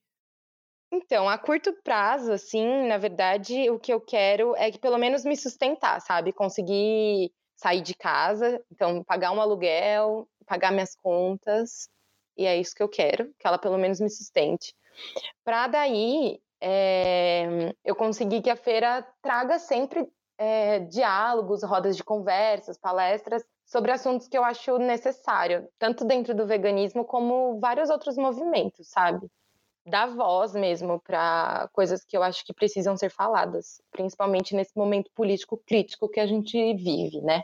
[0.96, 5.26] Então, a curto prazo, assim, na verdade, o que eu quero é que pelo menos
[5.26, 6.32] me sustentar, sabe?
[6.32, 11.90] Conseguir sair de casa, então pagar um aluguel, pagar minhas contas,
[12.38, 14.76] e é isso que eu quero, que ela pelo menos me sustente.
[15.44, 22.78] Para daí é, eu conseguir que a feira traga sempre é, diálogos, rodas de conversas,
[22.78, 28.90] palestras sobre assuntos que eu acho necessário, tanto dentro do veganismo como vários outros movimentos,
[28.90, 29.28] sabe?
[29.86, 35.12] Dar voz mesmo para coisas que eu acho que precisam ser faladas, principalmente nesse momento
[35.14, 37.44] político crítico que a gente vive, né?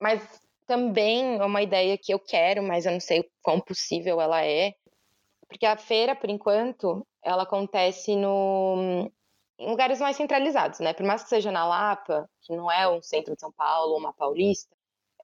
[0.00, 0.20] Mas
[0.66, 4.74] também é uma ideia que eu quero, mas eu não sei quão possível ela é,
[5.52, 9.10] porque a feira, por enquanto, ela acontece no,
[9.58, 10.94] em lugares mais centralizados, né?
[10.94, 13.98] Por mais que seja na Lapa, que não é um centro de São Paulo ou
[13.98, 14.74] uma paulista,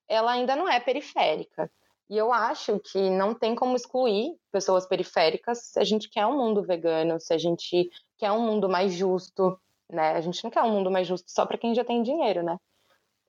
[0.06, 1.70] ela ainda não é periférica.
[2.10, 6.36] E eu acho que não tem como excluir pessoas periféricas se a gente quer um
[6.36, 10.12] mundo vegano, se a gente quer um mundo mais justo, né?
[10.12, 12.56] A gente não quer um mundo mais justo só para quem já tem dinheiro, né?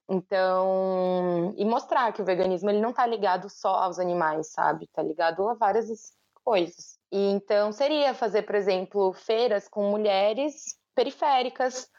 [0.09, 4.85] Então, e mostrar que o veganismo ele não está ligado só aos animais, sabe?
[4.85, 6.13] Está ligado a várias
[6.43, 6.97] coisas.
[7.11, 11.89] E então seria fazer, por exemplo, feiras com mulheres periféricas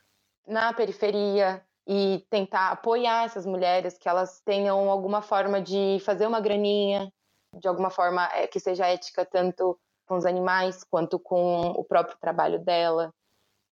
[0.46, 6.40] na periferia e tentar apoiar essas mulheres que elas tenham alguma forma de fazer uma
[6.40, 7.12] graninha,
[7.58, 9.76] de alguma forma é, que seja ética tanto
[10.06, 13.12] com os animais quanto com o próprio trabalho dela.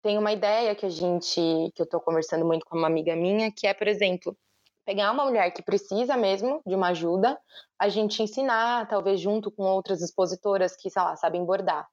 [0.03, 1.41] Tem uma ideia que a gente,
[1.74, 4.38] que eu estou conversando muito com uma amiga minha, que é, por exemplo,
[4.86, 7.36] pegar uma mulher que precisa mesmo de uma ajuda,
[7.80, 11.88] a gente ensinar, talvez junto com outras expositoras que, sei lá, sabem bordar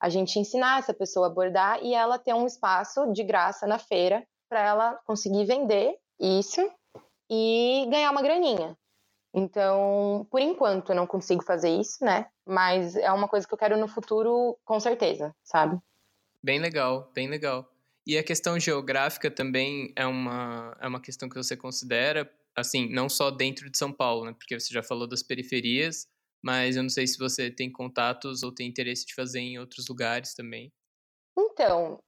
[0.00, 3.78] a gente ensinar essa pessoa a bordar e ela ter um espaço de graça na
[3.78, 6.60] feira para ela conseguir vender isso
[7.30, 8.76] e ganhar uma graninha.
[9.32, 12.28] Então, por enquanto eu não consigo fazer isso, né?
[12.44, 15.78] Mas é uma coisa que eu quero no futuro, com certeza, sabe?
[16.42, 17.70] Bem legal, bem legal.
[18.04, 23.08] E a questão geográfica também é uma, é uma questão que você considera, assim, não
[23.08, 24.34] só dentro de São Paulo, né?
[24.36, 26.08] Porque você já falou das periferias,
[26.42, 29.86] mas eu não sei se você tem contatos ou tem interesse de fazer em outros
[29.88, 30.72] lugares também.
[31.38, 32.02] Então,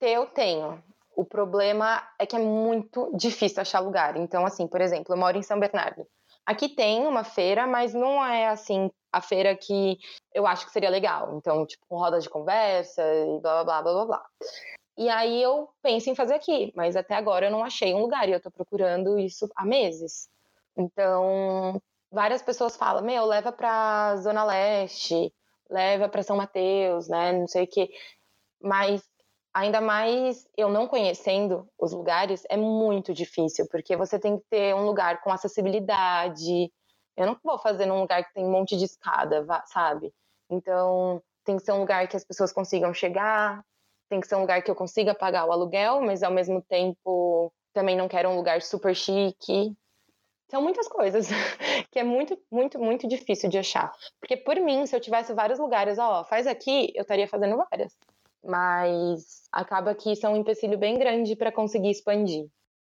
[0.00, 0.82] eu tenho.
[1.16, 4.16] O problema é que é muito difícil achar lugar.
[4.18, 6.06] Então, assim, por exemplo, eu moro em São Bernardo.
[6.44, 9.98] Aqui tem uma feira, mas não é assim a feira que
[10.34, 11.34] eu acho que seria legal.
[11.36, 14.26] Então, tipo, roda de conversa e blá blá blá blá blá.
[14.98, 18.28] E aí eu penso em fazer aqui, mas até agora eu não achei um lugar
[18.28, 20.28] e eu tô procurando isso há meses.
[20.76, 25.32] Então, várias pessoas falam, meu, leva para Zona Leste,
[25.70, 27.90] leva para São Mateus, né, não sei o quê.
[28.60, 29.02] Mas
[29.56, 34.74] ainda mais eu não conhecendo os lugares, é muito difícil, porque você tem que ter
[34.74, 36.70] um lugar com acessibilidade.
[37.16, 40.12] Eu não vou fazer num lugar que tem um monte de escada, sabe?
[40.50, 43.64] Então, tem que ser um lugar que as pessoas consigam chegar,
[44.10, 47.50] tem que ser um lugar que eu consiga pagar o aluguel, mas ao mesmo tempo
[47.72, 49.74] também não quero um lugar super chique.
[50.50, 51.28] São muitas coisas
[51.90, 53.90] que é muito, muito, muito difícil de achar.
[54.20, 57.96] Porque por mim, se eu tivesse vários lugares, ó, faz aqui, eu estaria fazendo várias.
[58.44, 62.46] Mas acaba que isso é um empecilho bem grande para conseguir expandir.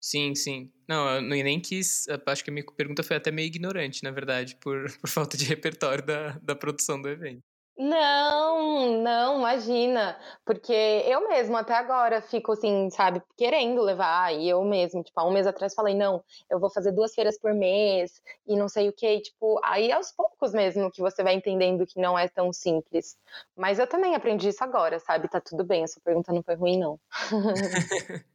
[0.00, 0.70] Sim, sim.
[0.88, 2.06] Não, eu nem quis.
[2.26, 5.44] Acho que a minha pergunta foi até meio ignorante, na verdade, por, por falta de
[5.44, 7.42] repertório da, da produção do evento.
[7.78, 10.18] Não, não, imagina.
[10.44, 14.34] Porque eu mesma até agora fico assim, sabe, querendo levar.
[14.34, 17.38] E eu mesmo, tipo, há um mês atrás falei, não, eu vou fazer duas feiras
[17.38, 19.20] por mês e não sei o que.
[19.20, 23.16] Tipo, aí aos poucos mesmo que você vai entendendo que não é tão simples.
[23.56, 25.28] Mas eu também aprendi isso agora, sabe?
[25.28, 26.98] Tá tudo bem, essa pergunta não foi ruim, não.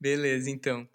[0.00, 0.88] Beleza, então.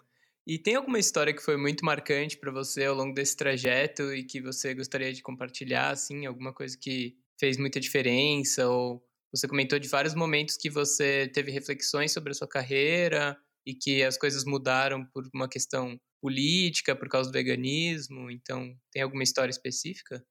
[0.44, 4.24] E tem alguma história que foi muito marcante para você ao longo desse trajeto e
[4.24, 8.68] que você gostaria de compartilhar, assim, alguma coisa que fez muita diferença?
[8.68, 9.02] Ou
[9.34, 13.36] você comentou de vários momentos que você teve reflexões sobre a sua carreira
[13.66, 18.30] e que as coisas mudaram por uma questão política, por causa do veganismo.
[18.30, 20.24] Então, tem alguma história específica?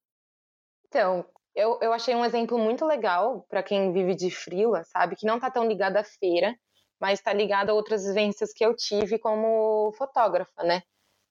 [0.87, 5.17] Então, eu, eu achei um exemplo muito legal para quem vive de frila, sabe?
[5.17, 6.57] Que não está tão ligado à feira,
[6.97, 10.81] mas está ligado a outras vivências que eu tive como fotógrafa, né?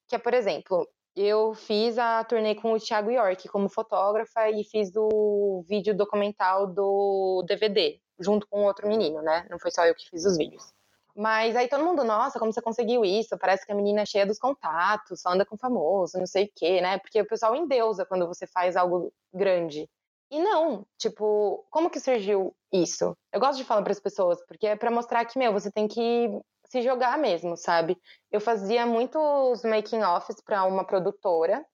[0.07, 0.87] Que é, por exemplo,
[1.21, 6.67] eu fiz a turnê com o Thiago York como fotógrafa e fiz o vídeo documental
[6.67, 9.47] do DVD, junto com outro menino, né?
[9.51, 10.73] Não foi só eu que fiz os vídeos.
[11.15, 13.37] Mas aí todo mundo, nossa, como você conseguiu isso?
[13.37, 16.51] Parece que a menina é cheia dos contatos, só anda com famoso, não sei o
[16.57, 16.99] quê, né?
[16.99, 19.91] Porque o pessoal endeusa quando você faz algo grande.
[20.31, 23.17] E não, tipo, como que surgiu isso?
[23.33, 25.89] Eu gosto de falar para as pessoas, porque é para mostrar que, meu, você tem
[25.89, 26.31] que
[26.71, 27.99] se jogar mesmo, sabe?
[28.31, 31.65] Eu fazia muitos making offs para uma produtora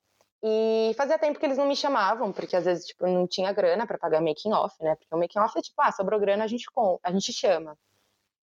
[0.43, 3.87] E fazia tempo que eles não me chamavam, porque às vezes, tipo, não tinha grana
[3.87, 4.95] para pagar making off, né?
[4.97, 6.65] Porque o making off é tipo, ah, sobrou grana, a gente,
[7.03, 7.77] a gente chama.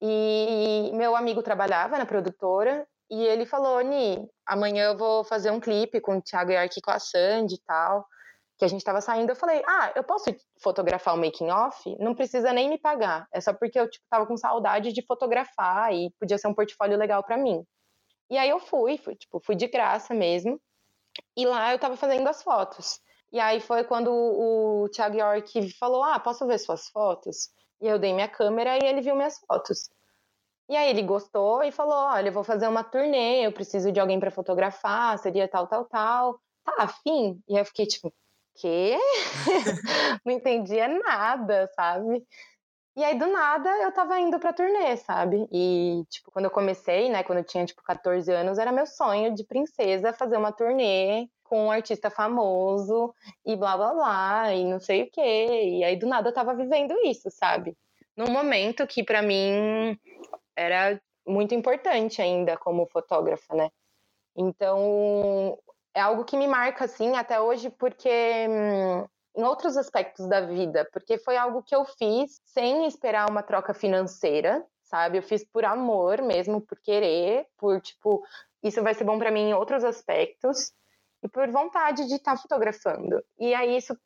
[0.02, 5.60] E meu amigo trabalhava na produtora e ele falou, Ni, amanhã eu vou fazer um
[5.60, 8.06] clipe com o Thiago Yark com a Sandy e tal,
[8.58, 9.32] que a gente tava saindo.
[9.32, 11.96] Eu falei, ah, eu posso fotografar o making off?
[12.00, 13.28] Não precisa nem me pagar.
[13.32, 16.98] É só porque eu, tipo, tava com saudade de fotografar e podia ser um portfólio
[16.98, 17.66] legal para mim.
[18.30, 20.60] E aí eu fui, fui, tipo, fui de graça mesmo.
[21.36, 23.00] E lá eu tava fazendo as fotos.
[23.32, 27.50] E aí foi quando o Thiago York falou: Ah, posso ver suas fotos?
[27.82, 29.90] E eu dei minha câmera e ele viu minhas fotos.
[30.70, 34.00] E aí ele gostou e falou: Olha, eu vou fazer uma turnê, eu preciso de
[34.00, 36.40] alguém para fotografar, seria tal, tal, tal.
[36.64, 37.42] Tá afim?
[37.48, 38.14] E eu fiquei tipo:
[38.56, 38.98] Quê?
[40.26, 42.24] Não entendia nada, sabe?
[42.96, 45.48] E aí, do nada, eu tava indo pra turnê, sabe?
[45.52, 49.34] E, tipo, quando eu comecei, né, quando eu tinha, tipo, 14 anos, era meu sonho
[49.34, 53.14] de princesa fazer uma turnê com um artista famoso
[53.46, 55.22] e blá blá blá, e não sei o quê.
[55.80, 57.76] E aí, do nada, eu tava vivendo isso, sabe?
[58.16, 59.98] Num momento que, para mim,
[60.56, 63.70] era muito importante ainda como fotógrafa, né?
[64.36, 65.58] Então,
[65.94, 68.10] é algo que me marca, assim, até hoje, porque
[68.50, 73.44] hum, em outros aspectos da vida, porque foi algo que eu fiz sem esperar uma
[73.44, 75.18] troca financeira, sabe?
[75.18, 78.24] Eu fiz por amor mesmo, por querer, por tipo,
[78.62, 80.72] isso vai ser bom para mim em outros aspectos
[81.24, 83.24] e por vontade de estar tá fotografando.
[83.40, 83.98] E aí isso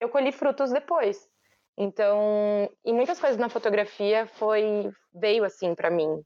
[0.00, 1.28] eu colhi frutos depois.
[1.76, 6.22] Então, e muitas coisas na fotografia foi veio assim para mim.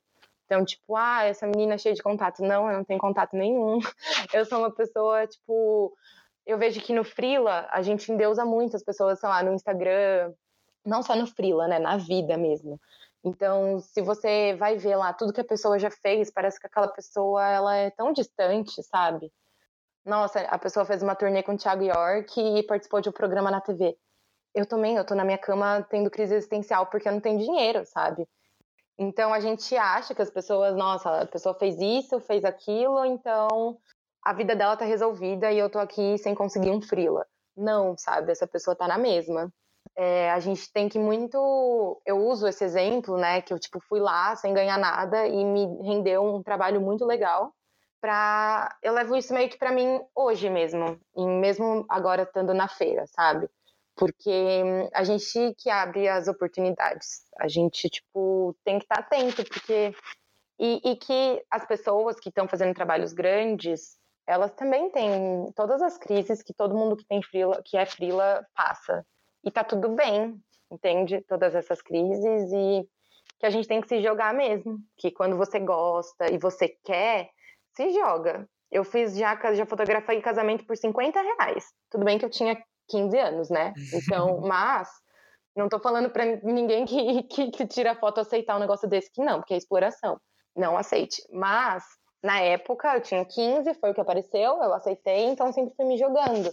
[0.47, 2.43] Então, tipo, ah, essa menina é cheia de contato.
[2.43, 3.79] Não, eu não tenho contato nenhum.
[4.33, 5.93] Eu sou uma pessoa, tipo,
[6.47, 10.33] eu vejo que no Frila a gente endeusa muito as pessoas, sei lá, no Instagram,
[10.85, 12.81] não só no Frila, né, na vida mesmo.
[13.25, 16.89] Então, se você vai ver lá tudo que a pessoa já fez, parece que aquela
[16.89, 19.33] pessoa ela é tão distante, sabe?
[20.05, 23.51] Nossa, a pessoa fez uma turnê com o Thiago York e participou de um programa
[23.51, 23.99] na TV.
[24.55, 27.85] Eu também, eu tô na minha cama tendo crise existencial porque eu não tenho dinheiro,
[27.87, 28.29] sabe?
[28.99, 33.79] Então a gente acha que as pessoas, nossa, a pessoa fez isso, fez aquilo, então
[34.23, 37.27] a vida dela tá resolvida e eu tô aqui sem conseguir um frila.
[37.57, 38.33] Não, sabe?
[38.33, 39.53] Essa pessoa tá na mesma.
[39.95, 42.01] É, a gente tem que muito.
[42.05, 43.41] Eu uso esse exemplo, né?
[43.41, 47.53] Que eu tipo fui lá sem ganhar nada e me rendeu um trabalho muito legal.
[48.01, 48.77] Pra...
[48.83, 53.07] Eu levo isso meio que para mim hoje mesmo, e mesmo agora estando na feira,
[53.07, 53.49] sabe?
[53.97, 59.45] Porque a gente que abre as oportunidades, a gente tipo tem que estar tá atento,
[59.45, 59.95] porque
[60.59, 65.97] e, e que as pessoas que estão fazendo trabalhos grandes elas também têm todas as
[65.97, 69.07] crises que todo mundo que tem frila, que é frila passa.
[69.45, 70.37] E tá tudo bem,
[70.71, 71.21] entende?
[71.29, 72.89] Todas essas crises e
[73.39, 77.31] que a gente tem que se jogar mesmo, que quando você gosta e você quer,
[77.73, 78.49] se joga.
[78.71, 81.73] Eu fiz já, já fotografei casamento por 50 reais.
[81.91, 83.73] Tudo bem que eu tinha 15 anos, né?
[83.93, 84.89] Então, mas
[85.55, 89.23] não tô falando para ninguém que, que, que tira foto aceitar um negócio desse que
[89.23, 90.21] não, porque é exploração.
[90.55, 91.23] Não aceite.
[91.31, 91.85] Mas
[92.23, 95.97] na época, eu tinha 15, foi o que apareceu, eu aceitei, então sempre fui me
[95.97, 96.53] jogando.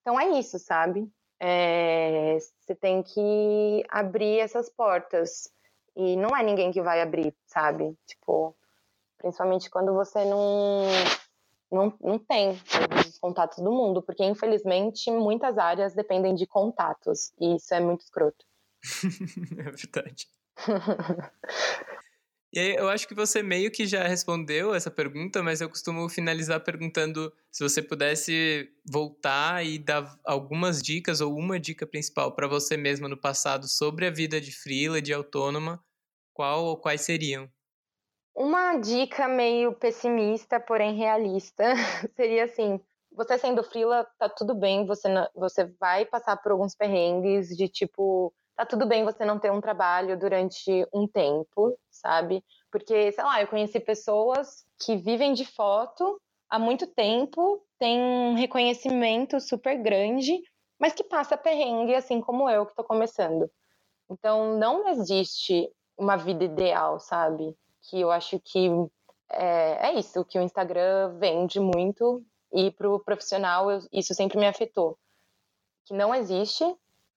[0.00, 1.10] Então é isso, sabe?
[1.40, 5.50] É, você tem que abrir essas portas.
[5.96, 7.96] E não é ninguém que vai abrir, sabe?
[8.06, 8.56] Tipo,
[9.18, 10.86] principalmente quando você não,
[11.70, 17.32] não, não tem todos os contatos do mundo, porque infelizmente muitas áreas dependem de contatos,
[17.40, 18.44] e isso é muito escroto.
[19.58, 20.28] é verdade.
[22.50, 26.08] E aí, eu acho que você meio que já respondeu essa pergunta, mas eu costumo
[26.08, 32.48] finalizar perguntando se você pudesse voltar e dar algumas dicas ou uma dica principal para
[32.48, 35.84] você mesma no passado sobre a vida de freela, de autônoma,
[36.32, 37.50] qual ou quais seriam?
[38.40, 41.64] Uma dica meio pessimista, porém realista,
[42.14, 42.80] seria assim:
[43.10, 48.32] você sendo freela, tá tudo bem, você, você vai passar por alguns perrengues de tipo
[48.54, 52.44] tá tudo bem você não ter um trabalho durante um tempo, sabe?
[52.70, 58.34] Porque, sei lá, eu conheci pessoas que vivem de foto há muito tempo, têm um
[58.34, 60.40] reconhecimento super grande,
[60.78, 63.50] mas que passa perrengue, assim como eu que tô começando.
[64.08, 65.68] Então, não existe
[65.98, 67.56] uma vida ideal, sabe?
[67.88, 68.68] Que eu acho que
[69.30, 74.46] é, é isso, que o Instagram vende muito e pro profissional eu, isso sempre me
[74.46, 74.98] afetou.
[75.84, 76.64] Que não existe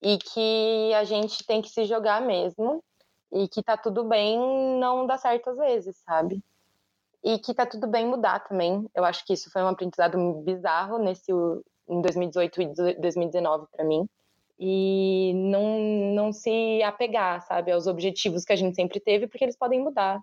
[0.01, 2.83] e que a gente tem que se jogar mesmo
[3.31, 4.37] e que tá tudo bem
[4.79, 6.43] não dar certo às vezes, sabe?
[7.23, 8.89] E que tá tudo bem mudar também.
[8.95, 11.31] Eu acho que isso foi um aprendizado bizarro nesse
[11.87, 14.07] em 2018 e 2019 para mim.
[14.57, 15.79] E não,
[16.13, 20.21] não se apegar, sabe, aos objetivos que a gente sempre teve, porque eles podem mudar.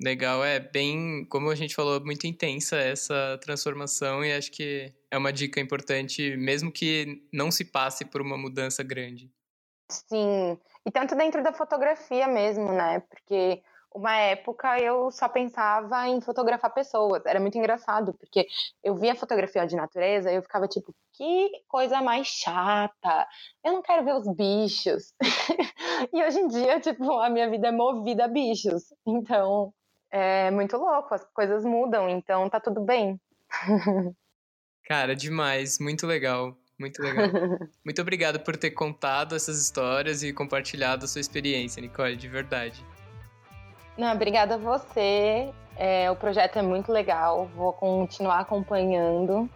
[0.00, 5.16] Legal, é bem, como a gente falou, muito intensa essa transformação e acho que é
[5.16, 9.30] uma dica importante, mesmo que não se passe por uma mudança grande.
[9.90, 13.00] Sim, e tanto dentro da fotografia mesmo, né?
[13.08, 13.62] Porque
[13.94, 17.24] uma época eu só pensava em fotografar pessoas.
[17.24, 18.46] Era muito engraçado, porque
[18.84, 23.26] eu via fotografia de natureza e eu ficava tipo, que coisa mais chata.
[23.64, 25.14] Eu não quero ver os bichos.
[26.12, 28.92] e hoje em dia, tipo, a minha vida é movida a bichos.
[29.06, 29.72] Então,
[30.10, 33.20] é muito louco, as coisas mudam, então tá tudo bem.
[34.86, 36.56] Cara, demais, muito legal.
[36.78, 37.26] Muito legal.
[37.84, 42.84] Muito obrigado por ter contado essas histórias e compartilhado a sua experiência, Nicole, de verdade.
[43.96, 45.50] Não, obrigada a você.
[45.74, 47.46] É, o projeto é muito legal.
[47.56, 49.48] Vou continuar acompanhando.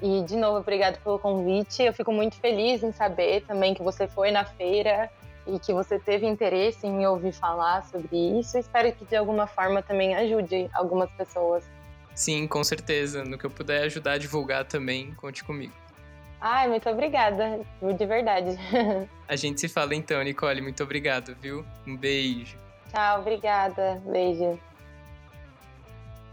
[0.00, 1.82] E, de novo, obrigado pelo convite.
[1.82, 5.10] Eu fico muito feliz em saber também que você foi na feira
[5.46, 8.58] e que você teve interesse em me ouvir falar sobre isso.
[8.58, 11.64] Espero que, de alguma forma, também ajude algumas pessoas.
[12.14, 13.24] Sim, com certeza.
[13.24, 15.72] No que eu puder ajudar a divulgar também, conte comigo.
[16.40, 18.58] Ai, muito obrigada, de verdade.
[19.28, 20.60] A gente se fala então, Nicole.
[20.60, 21.64] Muito obrigado, viu?
[21.86, 22.58] Um beijo.
[22.90, 24.02] Tchau, obrigada.
[24.04, 24.58] Beijo.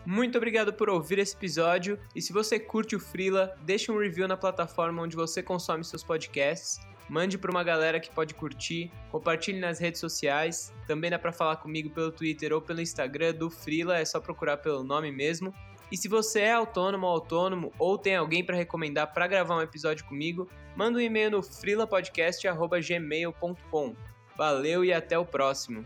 [0.05, 4.27] Muito obrigado por ouvir esse episódio e se você curte o Freela, deixe um review
[4.27, 6.79] na plataforma onde você consome seus podcasts,
[7.09, 11.57] mande para uma galera que pode curtir, compartilhe nas redes sociais, também dá para falar
[11.57, 15.53] comigo pelo Twitter ou pelo Instagram do Freela, é só procurar pelo nome mesmo.
[15.91, 19.61] E se você é autônomo ou autônomo ou tem alguém para recomendar para gravar um
[19.61, 23.95] episódio comigo, manda um e-mail no frilapodcast.gmail.com.
[24.37, 25.83] Valeu e até o próximo!